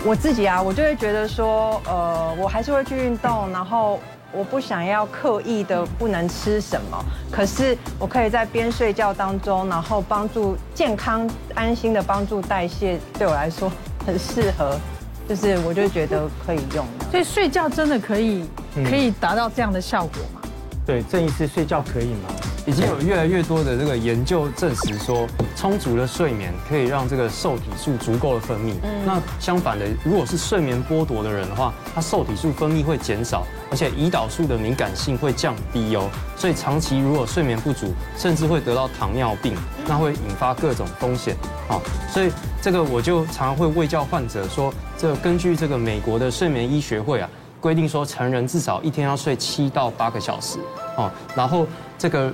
[0.07, 4.01] 我自己啊，我就会觉得说，呃，我还是会去运动，然后
[4.33, 6.99] 我不想要刻意的不能吃什么，
[7.31, 13.71] 可是我可以在边睡觉当中，然后帮助健康安心的帮助代谢，对我来说
[14.07, 14.81] 很适合，
[15.29, 16.87] 就是我就觉得可以用。
[17.11, 18.49] 所以睡觉真的可以
[18.89, 20.41] 可以达到这样的效果吗？
[20.89, 22.31] 对，郑医师睡觉可以吗？
[22.67, 28.73] 已经有越来越多的这个研究证实说，充足的睡眠可以让这个受体素足够的分泌。
[28.83, 29.05] 嗯。
[29.05, 36.09] 那相反的，如果是睡眠剥夺的人的话，他受体素分泌会减少，而且胰岛素的敏感性会降低哦。
[36.39, 39.55] 所以长期如果睡眠不足，甚至会得到糖尿病，
[39.87, 41.37] 那会引发各种风险。
[41.69, 47.29] 好，所以这个我就常常会喂教患者说，这根据这个美国的睡眠医学会啊。
[47.61, 50.59] 规定说，成人至少一天要睡七到八个小时，
[50.97, 51.67] 哦，然后
[51.99, 52.33] 这个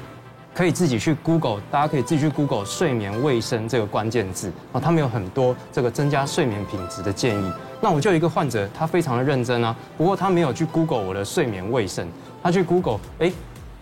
[0.53, 7.53] 可以自己去 Google，大家可以自己去 Google 睡眠卫生这个关键字，哦，他们有很多这个增加睡眠品质的建议。
[7.81, 12.07] 那我就有一个患者，他非常的认真啊，不过他没有去 Google 我的睡眠卫生，
[12.43, 13.33] 他去 Google，哎，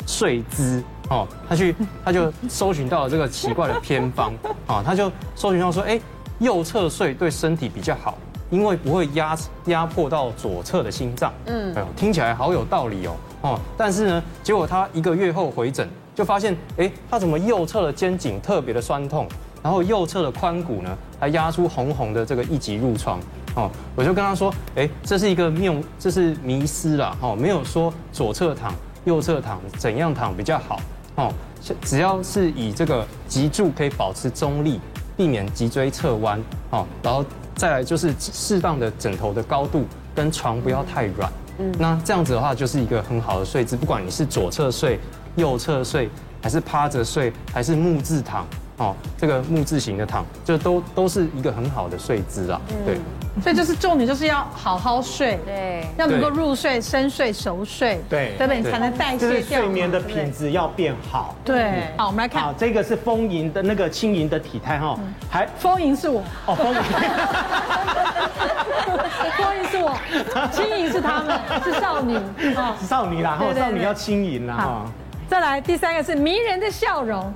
[0.06, 1.74] 睡姿，哦，他去
[2.04, 4.32] 他就搜寻到了这个奇怪的偏方，
[4.66, 6.00] 啊，他就搜寻到说，哎，
[6.38, 8.16] 右侧睡对身体比较好。
[8.52, 11.32] 因为不会压压迫到左侧的心脏。
[11.46, 13.16] 嗯，哎呦，听起来好有道理哦。
[13.40, 19.26] 哦，但是呢，结果他一个月后回诊，就发现，哎，他怎么右侧的肩颈特别的酸痛，
[19.62, 23.18] 然后右侧的髋骨呢，还压出红红的这个一级褥疮。
[23.54, 27.16] 哦，我就跟他说，哎，这是一个谬，这是迷失啦。
[27.22, 28.74] 哦，没有说左侧躺、
[29.06, 30.78] 右侧躺怎样躺比较好。
[31.16, 31.32] 哦，
[31.82, 34.78] 只要是以这个脊柱可以保持中立，
[35.16, 36.38] 避免脊椎侧弯。
[36.70, 39.84] 哦，然后再来就是适当的枕头的高度
[40.14, 41.30] 跟床不要太软。
[41.58, 44.98] 嗯，那这样子的话就是一个很好的睡姿，不管你是左侧睡、
[45.36, 46.08] 右侧睡，
[46.42, 48.46] 还是趴着睡，还是木字躺，
[48.78, 52.60] 哦，这个木字型的躺，就都都是一个很好的睡姿啊。
[52.86, 52.98] 对，
[53.42, 58.60] 所以就是重点就是要好好睡，对，要能够入睡、深睡、熟睡，对，对不对？
[58.60, 59.30] 你才能代谢掉。
[59.30, 61.34] 就是睡眠的品质要变好。
[61.44, 64.98] 对，好，我们来看，好，这个是丰盈的那个轻盈的体态哈，
[65.30, 66.82] 还丰盈是我，哦，丰盈。
[69.38, 69.96] 丰盈是我，
[70.52, 72.16] 轻盈是他们， 是少女
[72.54, 74.84] 哦，少女啦，少女要轻盈啦哈。
[75.28, 77.32] 再来第三个是迷人的笑容，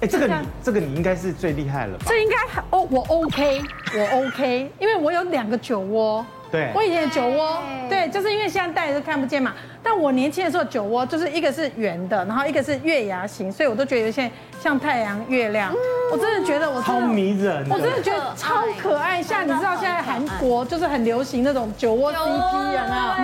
[0.00, 2.04] 哎，这个你这个你应该是最厉害了吧？
[2.08, 2.36] 这应该
[2.70, 3.60] 哦，我 OK，
[3.94, 6.24] 我 OK，因为我有两个酒窝。
[6.50, 9.54] 对，我以前酒窝，对，就是因为现在戴着看不见嘛。
[9.84, 14.28] 但我年轻的时候酒窝就是一个是圆的，然后一个是月牙形，所以我都觉得有些
[14.60, 15.72] 像太阳、月亮。
[16.10, 19.22] 我真的觉得我超迷人，我真的觉得超可爱。
[19.22, 23.16] 像你知道现在韩国就是很流行那种酒窝 CP 人啊，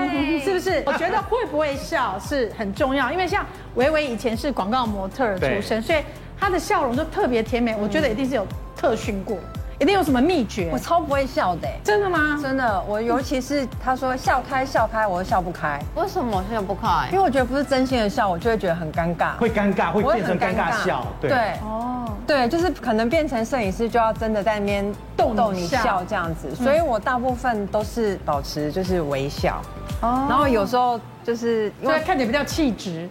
[0.45, 0.85] 是不是？
[0.87, 5.99] 我觉得会不会笑是很重要，因为像维维以前是广告模特出身，所以
[6.39, 7.77] 她的笑容就特别甜美。
[7.77, 8.47] 我觉得一定是有
[8.77, 9.39] 特训过。
[9.79, 10.71] 一定有什么秘诀？
[10.73, 12.41] 我超不会笑的，真的吗？
[12.41, 15.79] 真的，我尤其是他说笑开笑开，我都笑不开。
[15.95, 17.09] 为什么笑不开？
[17.13, 21.07] 因为我觉得不是真心的笑，我就会觉得很尴尬，会尴尬，会变成尴尬笑。
[21.21, 29.61] 对，哦，对，就是可能变成摄影师就要真的在那边逗逗你笑这样子，所以我大部分都是保持就是微笑，
[30.01, 33.07] 哦，然后有时候就是因为看起来比较气质。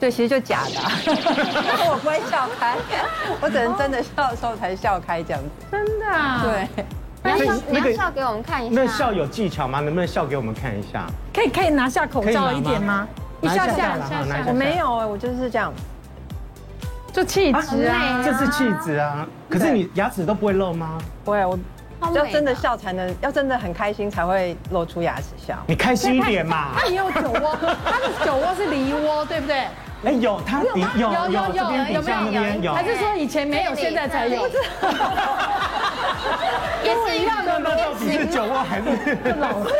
[0.00, 0.80] 对，其实就假的，
[1.90, 2.76] 我不会笑开，
[3.40, 5.48] 我只能真的笑的时候才笑开这样子。
[5.70, 6.42] 真的啊？
[6.44, 6.84] 对。
[7.24, 8.80] 你要笑，你要笑给我们看一下。
[8.80, 9.80] 那笑有技巧吗？
[9.80, 11.04] 能不能笑给我们看一下？
[11.34, 13.08] 可以，可以拿下口罩一点吗？
[13.40, 14.44] 一下下下下。
[14.46, 15.72] 我没有哎，我就是这样，
[17.12, 19.26] 就气质啊，这是气质啊。
[19.50, 20.96] 可是你牙齿都不会露吗？
[21.24, 21.58] 不会，我
[22.14, 25.58] 要真的笑才能，要真的很开心才会露出牙齿笑。
[25.66, 26.68] 你开心一点嘛。
[26.78, 29.66] 他也有酒窝，他的酒窝是梨窝，对不对？
[30.04, 31.62] 哎，有他有有有有有
[31.94, 32.72] 有没有有？
[32.74, 34.42] 还是说以前没有，现在才有？
[36.88, 39.70] 也是一样的，到底是酒窝还是老了？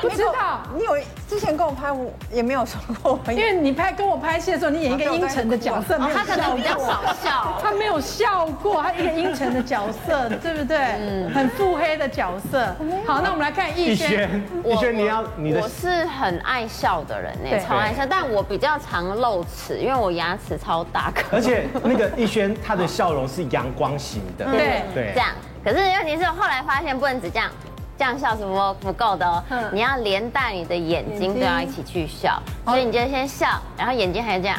[0.00, 0.96] 不知道， 你有
[1.28, 3.18] 之前跟我拍，我也没有说过。
[3.32, 10.78] 因为你拍跟我拍戏的时候，你演一个阴沉的角色，他可能比较少笑，他没有笑过，他一个阴沉的角色，对不对？
[10.78, 12.66] 嗯，很腹黑的角色。
[13.06, 21.36] 好，那我们来看逸轩，逸轩你要你的，我是很爱笑的人呢，超爱笑，但我比较常露齿，因为我牙齿超大颗。
[21.36, 25.28] 而且那个逸轩他的 笑容是阳光型的，对对，这样。
[25.64, 27.50] 可是问题是，后来发现不能只这样，
[27.98, 29.42] 这样笑是不不够的哦。
[29.72, 34.58] 你要连带你的眼睛都要一起去笑，所以你就先笑，然后眼睛还要这样。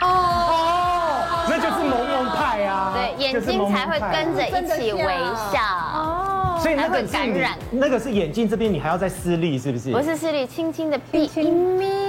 [0.00, 2.92] 哦，那就是萌萌派啊。
[2.94, 5.04] 对，眼睛才会跟着一起微
[5.50, 5.60] 笑。
[5.94, 9.90] 哦，所以那个感染，那个是眼睛这边，你还要再施力，是不是？
[9.90, 12.07] 不是施力，轻轻的闭一眯眯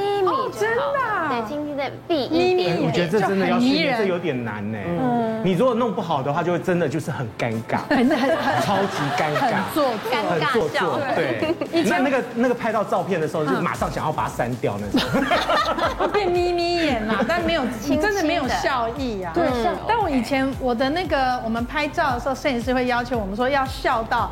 [0.51, 0.61] 就好。
[0.61, 1.29] 真的？
[1.29, 2.77] 对，轻轻的闭一点。
[2.83, 4.77] 我觉得这真的要训练，这有点难呢。
[4.85, 8.29] 嗯，你如果弄不好的话，就会真的就是很尴尬， 很很
[8.65, 10.99] 超级尴尬，很做尴尬笑。
[11.15, 15.09] 对，那那个那个拍到照片的时候，就马上想要把它删掉那种。
[15.97, 17.63] 会变眯眯眼呐，但没有，
[18.01, 19.31] 真的没有笑意啊。
[19.33, 19.47] 对，
[19.87, 24.31] 但我以前我的那个我们拍照的时候，摄影师会要求我们说要笑到。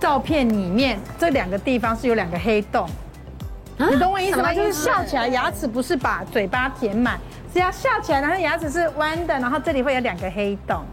[0.00, 2.86] 照片里面这两个地方是有两个黑洞，
[3.78, 4.52] 你懂我意思吗？
[4.54, 7.18] 就是笑起来牙齿不是把嘴巴填满，
[7.52, 10.84] 是要笑起来，然后牙齿是弯的，然后这里会有两个黑洞。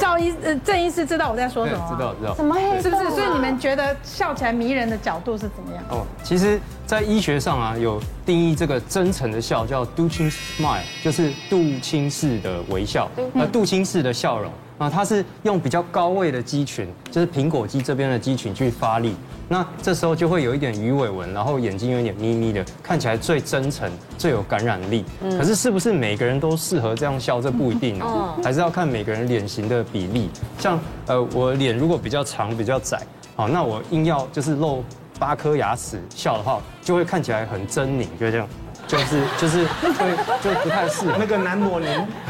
[0.00, 1.94] 赵医呃郑医师知道我在说什么吗？
[1.94, 2.34] 知道知道。
[2.34, 2.82] 什么黑洞？
[2.82, 3.10] 是不是？
[3.10, 5.84] 所以你们觉得笑起来迷人的角度是怎么样？
[5.90, 14.50] 哦，其实，在医学上啊，有定义这个真诚的笑叫 Duchenne smile，就是杜钦式的微笑，呃，杜钦式的笑容。
[14.78, 19.16] 啊，它是用比较高位的肌群，就是苹果肌这边的肌群去发力，
[19.50, 25.06] 那这时候就会有一点鱼尾纹，然后眼睛有点眯眯的，看起来最真诚、最有感染力。
[25.22, 27.40] 可是是不是每个人都适合这样笑？
[27.40, 30.28] 这不一定哦，还是要看每个人脸型的比例。
[30.58, 33.00] 像呃，我脸如果比较长、比较窄，
[33.36, 34.84] 好，那我硬要就是露
[35.18, 38.46] 八颗牙齿笑的话，就会看起来很狰狞，就这样，
[38.86, 41.16] 就是就是会就不太适合。
[41.18, 41.88] 那个男模，您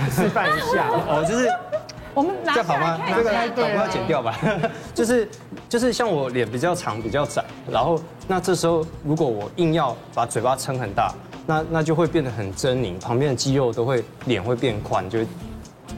[0.08, 1.48] 示范一下 哦，就是。
[2.18, 2.98] 我们拿这样好吗？
[3.14, 4.36] 这个对我要剪掉吧。
[4.92, 5.28] 就是
[5.68, 11.14] 就是像我脸比较长比较窄，然后那这时候如果我硬要把嘴巴撑很大，
[11.46, 15.20] 那那就会变得很狰狞，旁边的肌肉都会脸会变宽，就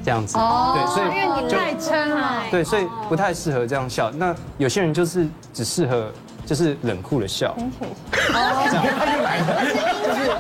[0.05, 0.37] 这样子。
[0.37, 2.43] 哦，对，所以因为你太撑了。
[2.51, 4.11] 对，所以不太适合这样笑。
[4.11, 6.13] 那有些人就是只适合
[6.45, 7.57] 就是冷酷的笑。
[7.57, 7.65] 哦，
[8.13, 9.47] 他又来了，
[10.05, 10.31] 就是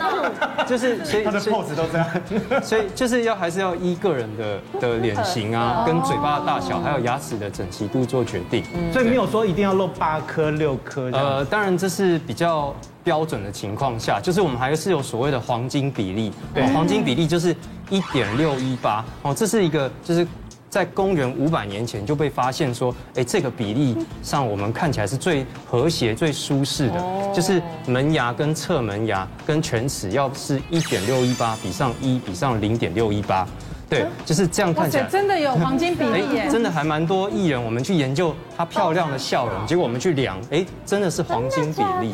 [0.00, 0.64] 哦。
[0.66, 8.62] 就是所以他的 pose 都这样，所以就是要还是要依个人的的脸型啊，跟嘴巴的大小，还有牙齿的整齐度做决定。
[8.92, 11.10] 所以没有说一定要露八颗六颗。
[11.12, 16.32] 呃，当然这是比较标准的情况下，就是我们还是有所谓的黄金比例。
[16.54, 17.54] 对，黄金比例就是
[17.88, 20.26] 一点六一八哦，这是一个就是。
[20.70, 27.02] 在公元五百年前就被发现说，哎，这个比例上我们看起来是最和谐、最舒适的，
[27.34, 33.44] 就是门牙跟侧门牙跟犬齿要是一点六一八比上一比上零点六一八，
[33.88, 35.02] 对，就是这样看起来。
[35.08, 36.48] 真的有黄金比例耶！
[36.48, 42.12] 真的还蛮多艺人，我们去研究她漂亮的笑容，结果我们去量，哎，真的是黄金比例，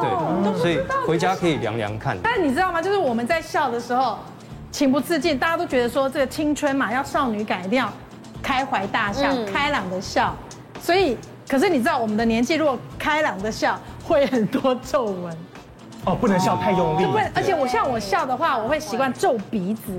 [0.00, 2.16] 对，所以回家可以量量看。
[2.22, 2.80] 但你知道吗？
[2.80, 4.16] 就是我们在笑的时候。
[4.76, 7.90] 情不自禁，大家都觉得说这个青春嘛，要少女感，一定要
[8.42, 10.36] 开怀大笑、嗯、开朗的笑。
[10.82, 11.16] 所以，
[11.48, 15.34] 可是你知道我们的年纪，如果开朗的笑，会很多皱纹。
[16.04, 17.04] 哦，不能笑太用力。
[17.04, 19.92] 就不能，而且我像我笑的话，我会习惯皱鼻子，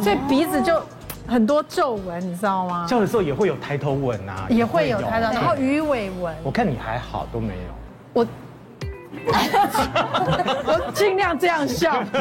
[0.00, 0.80] 所以鼻子就
[1.26, 2.86] 很多皱纹，你知道吗？
[2.88, 6.32] 笑的时候也会有抬头纹啊，也会有抬头，然后鱼尾纹。
[6.44, 8.22] 我看你还好，都没有。
[8.22, 8.26] 我。
[9.74, 12.02] 我尽量这样笑。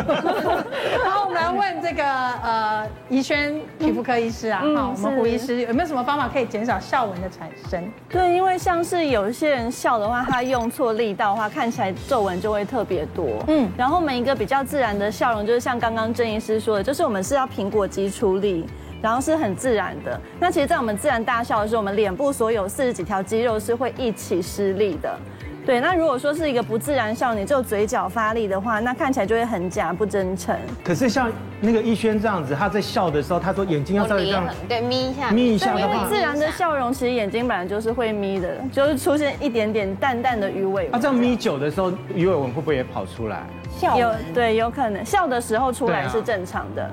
[1.04, 7.84] 然后我们来问这个呃怡萱皮肤科医师啊，我们胡医师有没有什么方法可以减少笑纹的产生？
[8.10, 13.26] 对，因为像是有一些人笑的话，他用错力道的话，看起来皱纹就会特别多。
[13.48, 18.66] 嗯，然后我们一个比较自然的笑容，就是像刚刚郑医师说的，就是我们是要苹果肌出力，
[19.02, 20.20] 然后是很自然的。
[20.40, 25.18] 那其实，在我们自然大笑的时候，我们脸部所有四十几条肌肉是会一起施力的。
[25.66, 30.56] 对，那如果说是一个不自然笑，你只有嘴角发力的话，那看起来就会很假，不真诚。
[30.84, 35.80] 可是像那个逸轩这样子，他在笑的时候，他说眼睛要稍微这样，对，眯一下，眯一下。
[35.80, 40.96] 因为自然的笑容，其实眼睛本来就是会眯的，就是出现一点点淡淡的鱼尾纹。
[40.96, 43.44] 啊，这样眯久的时候，鱼尾纹会不会也跑出来？
[43.78, 46.90] 笑有对，有可能笑的时候出来是正常的。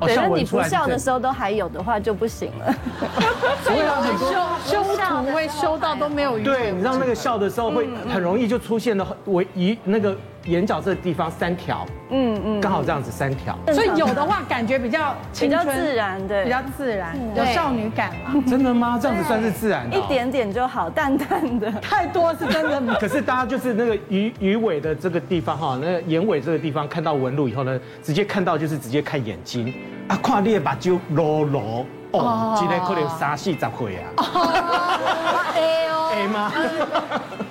[0.00, 2.74] 对，那你不笑的时候都还有的话就不行了。
[3.62, 4.30] 所以很多
[4.64, 6.42] 修修图会修到都没有鱼。
[6.42, 10.16] 对，你知道那个笑的时候会很容易就出现了我一那个
[10.50, 13.56] 眼角这个地方三条，嗯嗯，刚好这样子三条。
[13.72, 18.42] 所以有的话感觉比较比较自然，对，比较自然，有少女感嘛。
[18.48, 18.98] 真的吗？
[19.00, 19.96] 这样子算是自然的？
[19.96, 21.70] 一点点就好，淡淡的。
[21.80, 22.94] 太多是真的。
[23.00, 29.72] 可是大家就是那个鱼鱼尾的这个地方哈，那个眼尾这个地方看到纹路以后呢，直接看到就是直接看眼睛。
[30.08, 34.10] 啊，看你的目睭罗罗哦，今天可能三四十岁啊。
[36.10, 36.52] 哎哦，哎吗？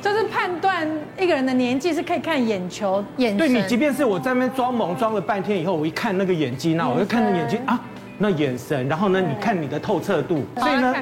[0.02, 3.38] 就是判断一个人的年纪是可以看眼球、眼神。
[3.38, 7.80] 对，你即便是我在那边装萌装了半天以后，我一看那个眼睛那，我就看那眼睛啊，
[8.18, 10.96] 那眼神，然后呢，你看你的透彻度，所以呢，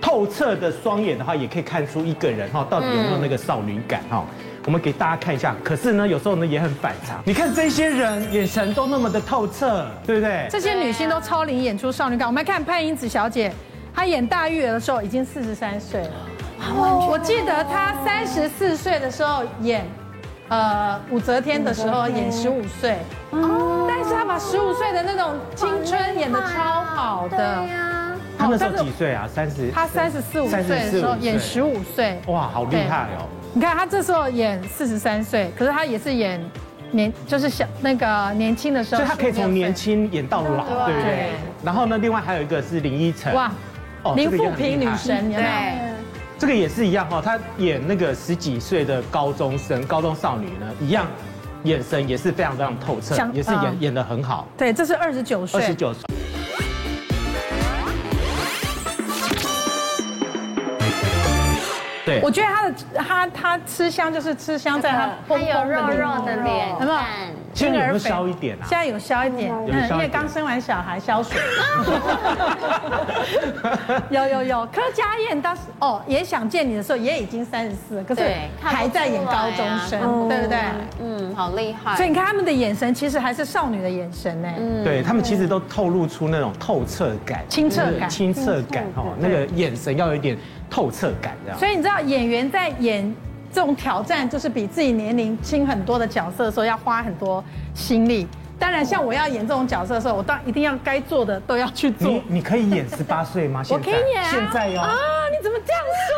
[0.00, 4.24] 透彻的双眼的话，也可以看出一个人哈到底有没有那个少女感哈。
[4.64, 7.22] 我们给大家看一下，可是呢，有时候呢也很反常。
[7.24, 10.48] 你看这些人眼神都那么的透彻，对不对？
[10.50, 12.26] 这些女星都超龄演出少女感。
[12.26, 13.52] 我们来看潘迎紫小姐，
[13.94, 16.10] 她演大玉儿的时候已经四十三岁了。
[16.58, 19.86] 我记得他三十四岁的时候演，
[20.48, 22.96] 呃，武则天的时候演十五岁。
[23.30, 23.86] 哦。
[23.88, 27.36] 但是他把十五岁的那种青春演的超好的。
[27.36, 28.12] 对呀。
[28.38, 29.26] 他那时候几岁啊？
[29.26, 29.70] 三十。
[29.70, 32.20] 他三十四五岁的时候演十五岁。
[32.26, 33.26] 哇，好厉害哦。
[33.54, 36.38] 你看他这时候演四十三岁，可是他也是演
[36.90, 41.30] 年，就是小那个年轻的时候，所以他可以从年轻演到老，对不对？
[41.64, 43.50] 然后呢，另外还有一个是林依晨，哇，
[44.14, 45.42] 林富平女神，对，
[46.38, 51.06] 这个也是一样哈，他演那个十几岁的高中生、高中少女呢，一样，
[51.62, 54.46] 眼神也是非常非常透彻，也是演演的很好。
[54.54, 56.02] 对，这是二十九岁，二十九岁。
[62.04, 66.98] 对，我觉得他的他他吃香就是吃香在他他有肉肉的脸，有没有？
[67.54, 68.64] 现在有没有消一点啊？
[68.68, 71.40] 现在有消一点，嗯，因为刚生完小孩消水。
[74.10, 78.22] 有有有，柯佳燕当时哦也想见你的时候也已经三十四，可是
[78.60, 80.58] 还在演高中生，对不对？
[81.00, 81.96] 嗯，好厉害。
[81.96, 84.48] 所以你看他们的眼神其实还是少女的眼神呢。
[84.58, 90.36] 嗯，对他们其实都透露出那种透彻感、清澈感、清澈感哦，那个眼神要有一点。
[90.68, 93.14] 透彻感这样，所以你知道演员在演
[93.52, 98.26] 这种挑战，就是比自己年龄轻很多的角色的时候，要花很多心力。
[98.58, 102.10] 当然，像我要演这种角色的时候，我当然一定要该做的都要去做。
[102.10, 103.62] 你你可以演十八岁吗？
[103.70, 104.28] 我可以演啊。
[104.30, 104.80] 现在哟。
[104.80, 104.94] 啊，
[105.30, 106.12] 你怎么这样说？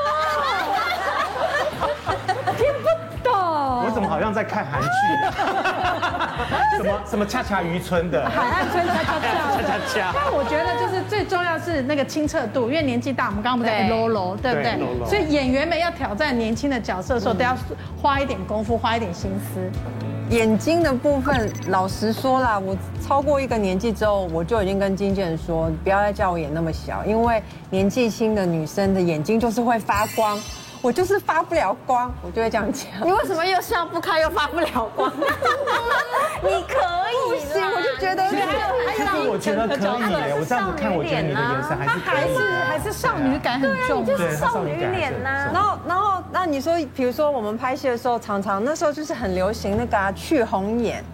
[2.56, 2.88] 听不
[3.28, 3.32] 懂。
[3.34, 4.88] 我怎么好像在看韩剧？
[6.78, 8.28] 什么什么恰恰渔村的？
[8.30, 10.12] 海岸村恰恰恰恰恰。
[10.14, 14.78] 但我觉得就是最重要是那个清澈度，因为年纪大，我们刚刚不在 low low，对不对？
[15.06, 17.56] 所以演员们要挑战年轻的角色的时候，都要
[18.00, 19.70] 花一点功夫，花一点心思。
[20.30, 30.38] 眼睛的部分，老实说啦，我超过一个年纪之后，我就已经跟经纪人说，不要再叫我演那么小，因为年纪轻的女生的眼睛就是会发光。
[30.80, 32.86] 我就是发不了光，我就会这样讲。
[33.04, 35.12] 你为什么又笑不开又发不了光？
[36.42, 36.78] 你可
[37.10, 38.28] 以，不行，我就觉得。
[38.28, 42.34] 其实我觉得可以耶，我这样子看，我觉得你的眼神还是还是
[42.68, 45.50] 还是少女感很重，就是少女脸呐。
[45.52, 51.04] 然后然后那你说，比如说我们拍戏的时候，常常那时候就是很流行那个去红眼，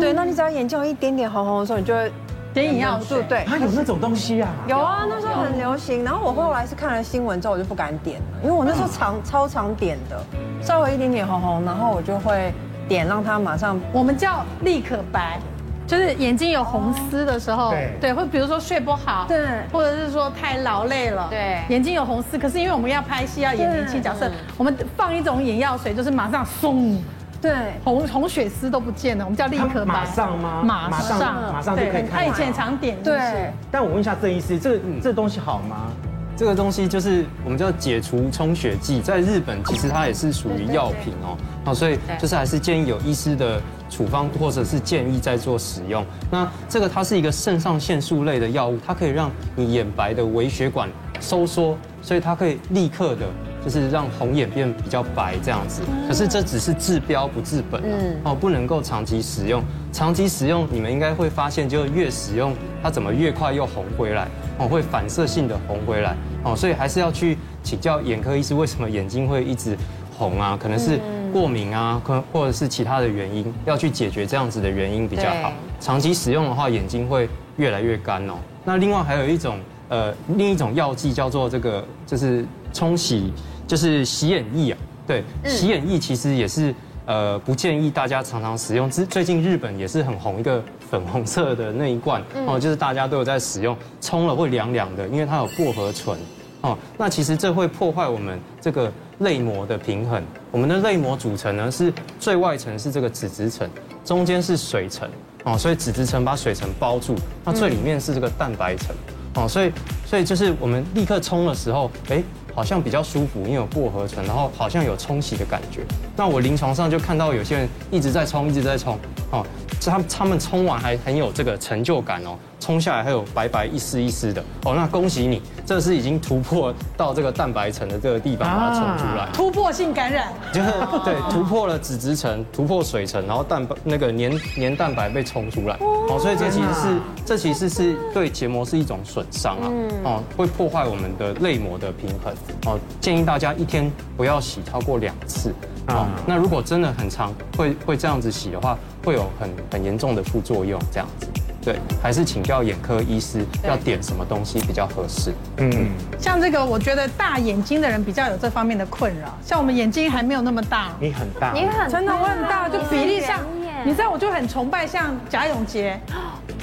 [0.00, 2.10] 对，那你只要眼睛有一点点红红的时候，你就会。
[2.54, 4.48] 眼影要素对，它有那种东西啊？
[4.66, 6.04] 有啊，那时候很流行。
[6.04, 10.22] 然后我后来是看了新闻之后，我就不敢点了，因为我那时候常超常点的，
[10.62, 12.52] 稍微一点点红红，然后我就会
[12.88, 13.80] 点，让它马上。
[13.92, 15.38] 我们叫立可白，
[15.86, 22.38] 就是眼睛有红丝的时候，对，对，或比如说睡不好，对，或者是说太劳累了，对，眼睛有红丝。
[22.38, 27.02] 可是因为我们要拍戏，要演年轻角色，我们放一种眼药水，就是马上松。
[27.44, 27.52] 对，
[27.84, 29.92] 红红血丝都不见了，我们叫立可白。
[29.92, 30.62] 马上吗？
[30.64, 32.10] 马上，马上就可以看。
[32.10, 32.96] 他以前常点。
[33.02, 33.52] 对。
[33.70, 35.92] 但我问一下郑医师，这个这个东西好吗？
[36.34, 41.36] 这个东西就是我们叫解除充血剂，在日本其实它也是属于药品哦。
[41.66, 46.02] 好，所以就是还是建议有医师的处方或者是建议在做使用。
[46.30, 50.88] 那这个它是一个肾上腺素类的药物，它可以让你眼白的微血管
[51.20, 53.26] 收缩，所以它可以立刻的。
[53.64, 57.82] 就是让红眼变比较白这样子，可是这只是治标不治本
[58.22, 59.62] 哦，不能够长期使用。
[59.90, 69.76] 长期使用，你们应该会发现，就越使用它怎么越快又红回来哦，会反射性的红回来哦，所以还是要去请教眼科医师，为什么眼睛会一直
[70.18, 70.58] 红啊？
[70.60, 71.00] 可能是
[71.32, 75.52] 过敏啊，可或者是其他的原因，要去解决这样子的原因比较好。
[75.80, 78.34] 长期使用的话，眼睛会越来越干哦。
[78.64, 79.58] 那另外还有一种
[79.88, 83.32] 呃，另一种药剂叫做这个，就是冲洗。
[83.66, 86.74] 就是洗眼液啊，对，洗眼液其实也是
[87.06, 88.90] 呃不建议大家常常使用。
[88.90, 96.18] 最最近日本也是很红一个粉红色的那一罐哦，就是大家都有在使用，冲了会凉凉的，因为它有薄荷醇
[96.60, 96.76] 哦。
[96.98, 100.22] 那其实这会破坏我们这个泪膜的平衡。
[100.50, 103.68] 我们的泪膜组成呢是最外层是这个脂质层，
[104.04, 105.08] 中间是水层
[105.44, 108.94] 哦，所以脂质层把水层包住，那最里面是这个蛋白层
[109.36, 109.72] 哦，所以
[110.06, 112.22] 所以就是我们立刻冲的时候，哎。
[112.54, 115.80] 好像比较舒服，因为有薄荷醇，然后好像有冲洗的感觉。
[116.16, 118.98] 那我临床上就看到有些人一直在冲，一直在冲，
[119.30, 119.44] 哦，
[119.84, 122.38] 他他们冲完还很有这个成就感哦。
[122.60, 124.42] 冲下来还有白白一丝一丝的。
[124.64, 130.70] 哦，那恭喜你，这是已经突破到这个蛋白层的这个地方把它冲出来，突破性感染，就是
[131.04, 139.66] 对，突破了脂质层，突破水层，然后蛋白那个黏黏蛋白被冲出来，哦，所以这其实是这其实是对结膜是一种损伤啊，
[140.04, 142.34] 哦，会破坏我们的泪膜的平衡，
[142.66, 145.52] 哦，建议大家一天不要洗超过两次，
[145.86, 151.26] 啊，那如果真的很长，会会这样子洗的话，会有很很严重的副作用，这样子。
[151.64, 155.32] 对，还是请教眼科医师要点什么东西比较合适。
[155.56, 155.88] 嗯，
[156.18, 159.34] 像这个，我觉得大眼睛的人比较有这方面的困扰。
[159.44, 163.40] 像我们眼睛还没有那么大，你很大，你很真的我很大，就比例上，
[163.84, 165.98] 你知道我就很崇拜像贾永杰，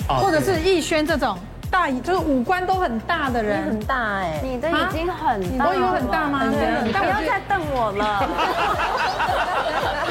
[0.08, 1.36] 或者是逸轩这种
[1.72, 3.64] 大，就是五官都很大的人。
[3.64, 6.44] 很大哎，你的眼睛很大，我有很大吗？
[6.84, 8.30] 你不要再瞪我了。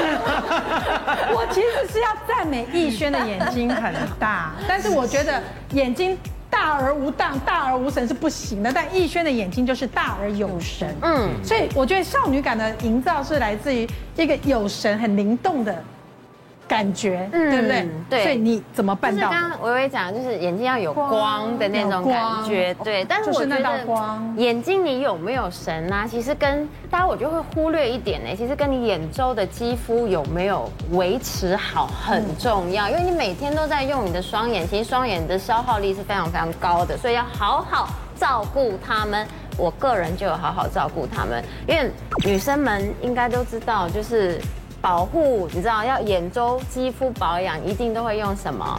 [1.32, 5.40] 我其实是要赞美逸轩的眼睛很大，但是我觉得
[5.72, 8.72] 眼睛大而无当、大而无神是不行的。
[8.72, 13.86] 但逸轩的眼睛就是大而有神，嗯，所以我觉得少女感的营造是来自于
[14.16, 15.74] 一个有神、很灵动的。
[16.70, 17.88] 感觉，嗯，对不对？
[18.08, 19.22] 对，所以你怎么办到？
[19.22, 23.04] 就是刚刚薇薇讲，就是眼睛要有光的那种感觉，对。
[23.06, 23.84] 但是我觉得
[24.36, 26.06] 眼睛你有没有神啊？
[26.08, 28.30] 其实跟大家我觉得会忽略一点呢。
[28.36, 39.26] 其实跟你眼周的肌肤有没有维持好很重要，因为你每天都在用你的双眼，其实双眼的消耗力是非常非常高的，所以要好好照顾他们。
[39.58, 41.90] 我个人就有好好照顾他们，因为
[42.24, 44.40] 女生们应该都知道，就是。
[44.80, 48.78] 保护，你知道要眼周肌肤保养，一定都会用什么？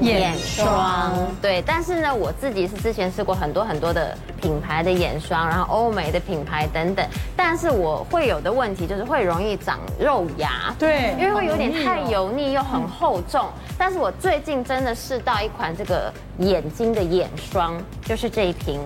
[0.00, 13.50] 眼霜，对，但是呢，我自己是之前试过很多很多的品牌的眼霜，然后欧美的品牌等等，但是我会有的问题就是会容易长肉芽，对，因为会有点太油腻又很厚重。
[13.76, 18.80] 但是我最近真的试到一款这个眼睛的眼霜，就是这一瓶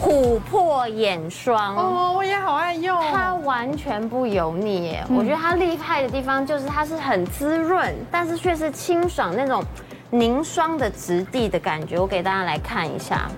[0.00, 5.04] 琥珀眼霜哦，我也好爱用，它完全不油腻耶。
[5.08, 9.62] 我觉得它厉害的地方就是它是很滋润，但是却是清爽那种。
[10.08, 13.28] 凝霜的质地的感觉，我给大家来看一下，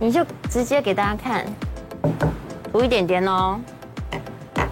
[0.00, 1.46] 你就直接给大家看，
[2.72, 3.58] 涂一点点哦。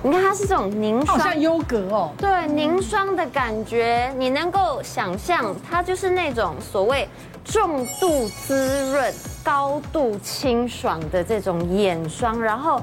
[0.02, 2.10] 你看它是这种凝霜，好像优格哦。
[2.18, 7.08] 对，凝霜的感觉，你能够想象它就是那种所谓
[7.44, 9.14] 重度滋润、
[9.46, 12.82] 高度清爽的这种眼霜，然后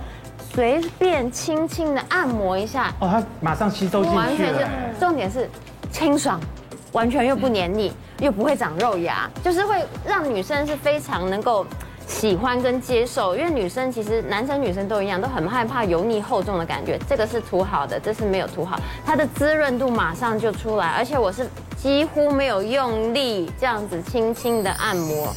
[0.55, 4.24] 随便轻轻的按摩一下，哦，它马上吸收进去了。
[4.24, 5.49] 完全是，重点是
[5.91, 6.39] 清爽，
[6.93, 7.91] 完全又不黏腻。
[8.20, 11.66] 又不会长肉芽，就是会让女生是非常能够
[12.07, 16.97] 喜欢跟接受，因为女生其实男生女生都一样，都很害怕油腻厚重的感觉。
[17.09, 25.34] 这个是涂好的，这是没有涂好，它的滋润度马上就出来，而且我是几乎没有用力，这样子轻轻的按摩。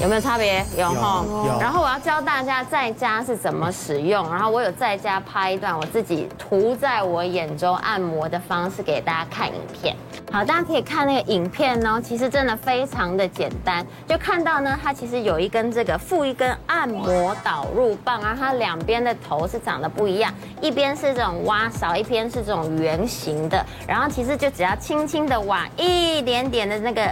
[0.00, 0.64] 有没有差别？
[0.76, 1.24] 有哈。
[1.60, 4.28] 然后我要教大家在家是怎么使用。
[4.30, 9.96] 然后我有在家拍一段我自己涂在我眼周按摩的方式给大家看影片。
[10.30, 12.00] 好，大家可以看那个影片哦。
[12.00, 23.64] 其实真的非常的简单，就看到呢，它其实有一根这个附一根按摩导入棒啊，它两边的头是长得不一样，一边是这种挖勺，一边是这种圆形的。
[23.86, 27.02] 然后其实就只要轻轻的挖一点点的那个。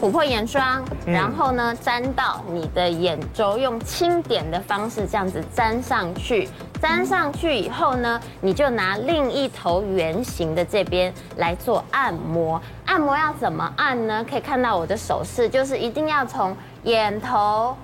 [0.00, 6.48] 琥珀眼霜，然后呢，沾到你的眼周，用轻点的方式这样子沾上去。
[6.82, 12.60] 粘上去以后呢，你就拿另一头圆形的这边来做按摩。
[12.84, 14.26] 按摩要怎么按呢？
[14.28, 17.74] 可以看到我的手势，就是一定要从眼头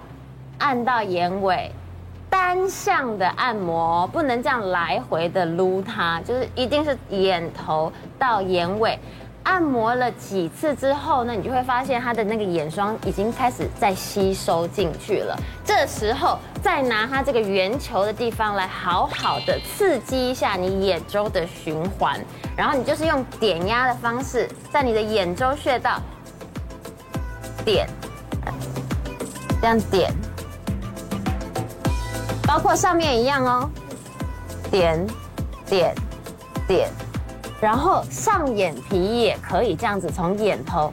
[0.58, 1.72] 按到眼尾，
[2.28, 8.98] 单向的按摩，不能这样来回的撸它，就是一定是眼头到眼尾。
[9.42, 15.36] 按摩了几次之后呢，你就会发现它的那个眼霜已经开始在吸收进去了。
[15.64, 22.20] 这时候再拿它这个圆球的地方来好好的刺激一下你眼周的循环，
[22.56, 26.00] 然后你就是用点压的方式，在你的眼周穴道
[27.64, 27.88] 点，
[29.60, 30.12] 这样点，
[32.46, 33.70] 包括上面一样哦，
[34.70, 35.06] 点
[35.66, 35.94] 点
[36.68, 36.88] 点。
[37.60, 40.92] 然后上眼皮也可以这样子，从眼头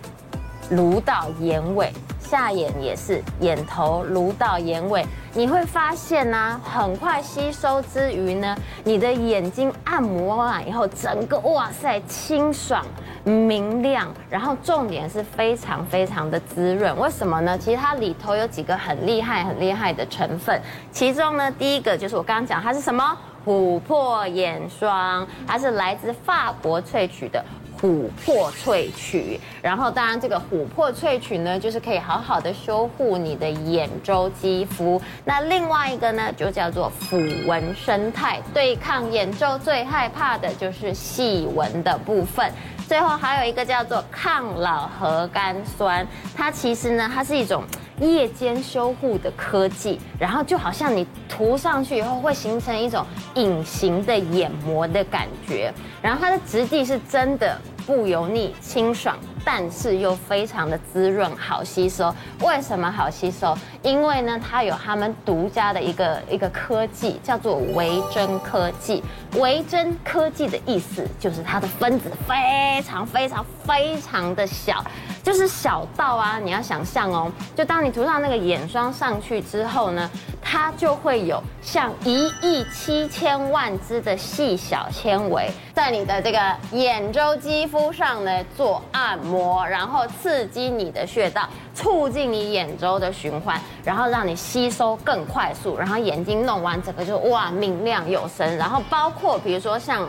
[0.72, 1.93] 撸到眼尾，
[2.28, 5.05] 下眼也是眼头撸到眼尾。
[5.34, 12.84] 你会发现呢、很快吸收之余呢，你的眼睛按摩完以后，整个哇塞清爽
[13.23, 16.97] 明亮，然后重点是非常非常的滋润。
[16.97, 17.57] 为什么呢？
[17.57, 20.59] 其实它里头有几个很厉害很厉害的成分，
[20.91, 23.17] 其中呢，第一个就是我刚刚讲它是什么？
[23.45, 27.41] 琥珀眼霜，它是来自法国萃取的
[27.82, 35.01] 琥珀萃取，然后当然这个琥珀萃取呢，就是可以好好的修护你的眼周肌肤。
[35.23, 42.51] 那另外一个呢，就叫做抚纹生态，对抗眼周最害怕的就是细纹的部分。
[42.88, 47.63] 最后还有一个叫做抗老核苷酸，它其实呢，它是一种。
[47.99, 59.17] 夜间修护的科技，然后就好像你涂上去以后会形成一种隐形的眼膜的感觉，然后它的质地是真的不油腻、清爽。
[59.43, 62.13] 但是又非常的滋润，好吸收。
[62.41, 63.57] 为什么好吸收？
[63.81, 69.01] 因为呢，它有他们独家的一个一个科技，叫做维珍科技。
[69.35, 74.83] 维珍科技的意思就是它的分子非常非常非常的小，
[75.28, 80.09] 就是小到啊，你要想象哦，就当你涂上那个眼霜上去之后呢，
[80.41, 86.39] 它就会有像一亿七千万只的细小纤维在你的这个
[86.71, 89.67] 眼周肌肤上呢做按摩。
[89.67, 98.55] 然后刺激你的穴道，促进你眼周的循环，然后让你吸收更快速，然后眼睛弄完整个就哇明亮有神。
[98.55, 100.07] 然后包括比如说像。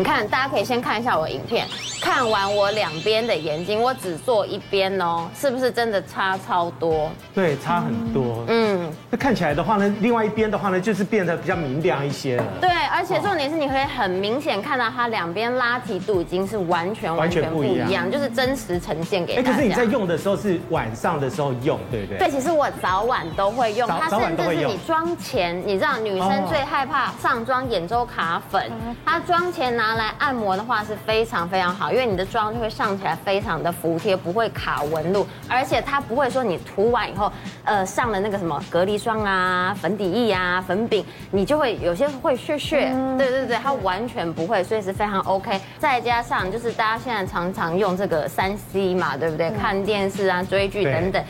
[0.00, 1.66] 你看，大家可以先看一下我的影片，
[2.00, 7.10] 看完我两边的眼睛，我只做一边哦，是不是真的差超多？
[7.34, 8.42] 对，差很多。
[8.48, 12.44] 嗯，那看起来的话呢，另外一边的话呢，就是变得比较明亮一些了。
[12.62, 19.50] 对，而且重点是你可以很明显看到它两边拉提度已经是完全完全不一样，就是真实呈现给大家。
[19.50, 22.18] 哎，可是你在用的时候是晚上的时候用，对不对？
[22.20, 23.86] 对，其实我早晚都会用。
[23.86, 28.72] 它甚至是你妆前，你知道女生最害怕上妆眼周卡粉，
[29.04, 29.89] 它妆前拿。
[29.90, 37.32] 拿来按摩的话是非常非常好，因为你的妆就会上起来非常的服帖，不会卡纹路，而且它不会说你涂完以后，
[37.64, 42.92] 呃，上了那个什么隔离霜啊、粉底液啊、粉饼，你就会有些会屑屑。
[42.94, 45.60] 嗯、对对对，它完全不会，所以是非常 OK。
[45.76, 49.50] 再加上就是大家现在常常用这个三 C 嘛，对不对？
[49.58, 51.24] 看电视啊、追剧等等。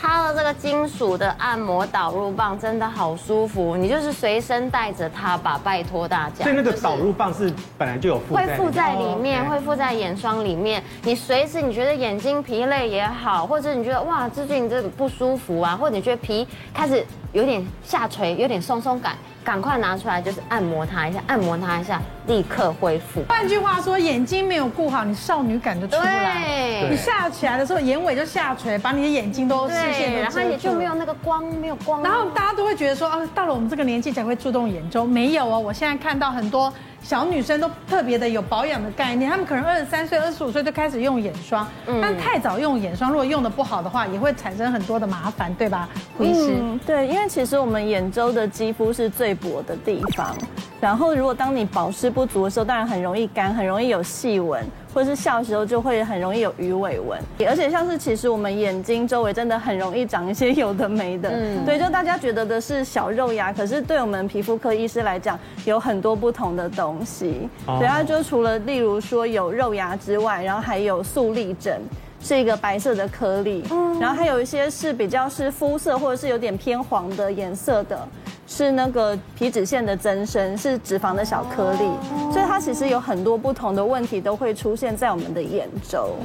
[0.00, 6.42] 它的这个金属的按摩导入棒真的好舒服，你就是随身带着它吧，拜托大家。
[6.44, 10.82] 所以那个导入棒是本来就有附会附在里面，会附在眼霜里面。
[11.02, 19.14] 你随时你觉得眼睛疲累也好，或者你觉得哇最近这个不舒服啊，或者你觉得皮开始有点下垂，有点松松感。
[19.42, 23.22] 赶快拿出来，就是按摩它一下，按摩它一下，立刻恢复。
[23.28, 26.34] 换句话说，眼睛没有顾好，你少女感就出来。
[26.34, 32.02] 对，你下起来的时候，眼尾就下垂，把你的眼睛都视线都，然后也就没有那个光，没有光。
[32.02, 35.58] 然后大家都会觉得说，啊，到了我们这个年纪才会注重眼周，没有哦。
[35.58, 36.72] 我现在看到很多。
[37.02, 41.66] 小女生都特别的有保养的概念，她们可能二十三岁、二十五岁就开始用眼霜，
[42.00, 45.88] 但太早用眼霜，如果用的不好的话，也会产生很多的麻烦，对吧？
[46.16, 50.36] 胡医师，嗯，对，因为其实我们眼周的肌肤是最薄的地方，
[50.80, 54.64] 然后如果当你保湿不足的时候，当然很容易干，很容易有细纹。
[54.92, 71.80] 或是笑的时候就会很容易有鱼尾纹，而且像是其实我们眼睛周围真的很容易长一些有的没的，嗯，对，就大家觉得的是小肉芽，可是对我们皮肤科医师来讲，有很多不同的东西，对，它就除了例如说有肉芽之外，然后还有粟粒疹，
[72.20, 73.64] 是一个白色的颗粒，
[74.00, 78.08] 然后还有一些是比较是肤色或者是有点偏黄的颜色的。
[78.52, 81.88] 是那个皮脂腺的增生，是脂肪的小颗粒，
[82.32, 86.16] 所以它其实有很多不同的问题都会出现在我们的眼周。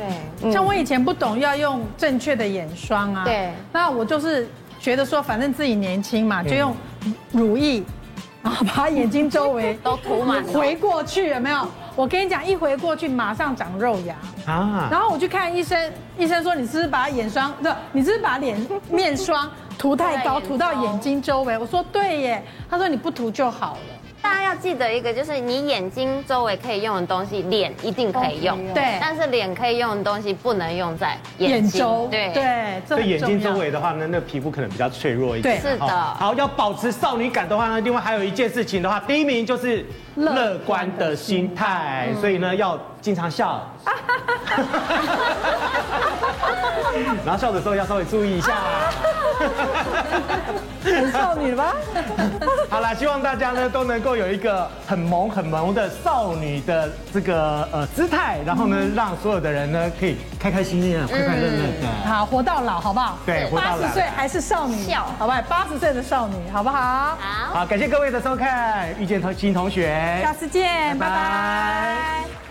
[0.42, 4.48] 对，像我以前不懂要用正确的眼霜啊，对，那我就是
[4.80, 6.76] 觉得说，反正自己年轻嘛，就用
[7.32, 7.84] 乳液，
[8.42, 11.68] 然后把眼睛周围 都涂满，回过去有没有？
[11.96, 14.16] 我跟你讲，一回过去马上长肉芽
[14.52, 18.58] 啊，然后我去看医生，医生说你是不是把眼霜，不，你是不是把脸
[18.90, 19.50] 面霜。
[19.78, 21.58] 涂太高，涂到眼睛周围。
[21.58, 23.80] 我说对耶，他说你不涂就好了。
[24.22, 28.58] 大家要记得一个，就是你眼睛周围可以用的东西，脸一定可以用。
[28.74, 31.62] 对，但是脸可以用的东西不能用在眼睛。
[31.62, 32.08] 眼周。
[32.10, 35.62] 对对，所以眼睛周围的话呢，那皮肤可能比较脆弱一点。
[35.62, 35.88] 对，是的。
[35.88, 43.62] 好，要保持少女感的话呢，另外还有一件事情的话，第一名就是乐观的心态，所以呢要经常笑。
[47.24, 48.54] 然后笑的时候要稍微注意一下。
[50.82, 51.76] 很少女吧？
[52.70, 61.88] 好啦，希望大家呢都能够有一个很萌很萌的少女的这个呃姿态，然后呢让所有的人呢可以开开心心的、快快乐乐的。
[62.10, 63.20] 好，活到老，好不好？
[63.24, 63.82] 对，活到老。
[63.82, 65.40] 八十岁还是少女，笑，好不好？
[65.44, 67.18] 八十岁的少女，好不好？
[67.20, 67.54] 好。
[67.54, 72.45] 好，感谢各位的收看，遇见同新同学，下次见，拜拜。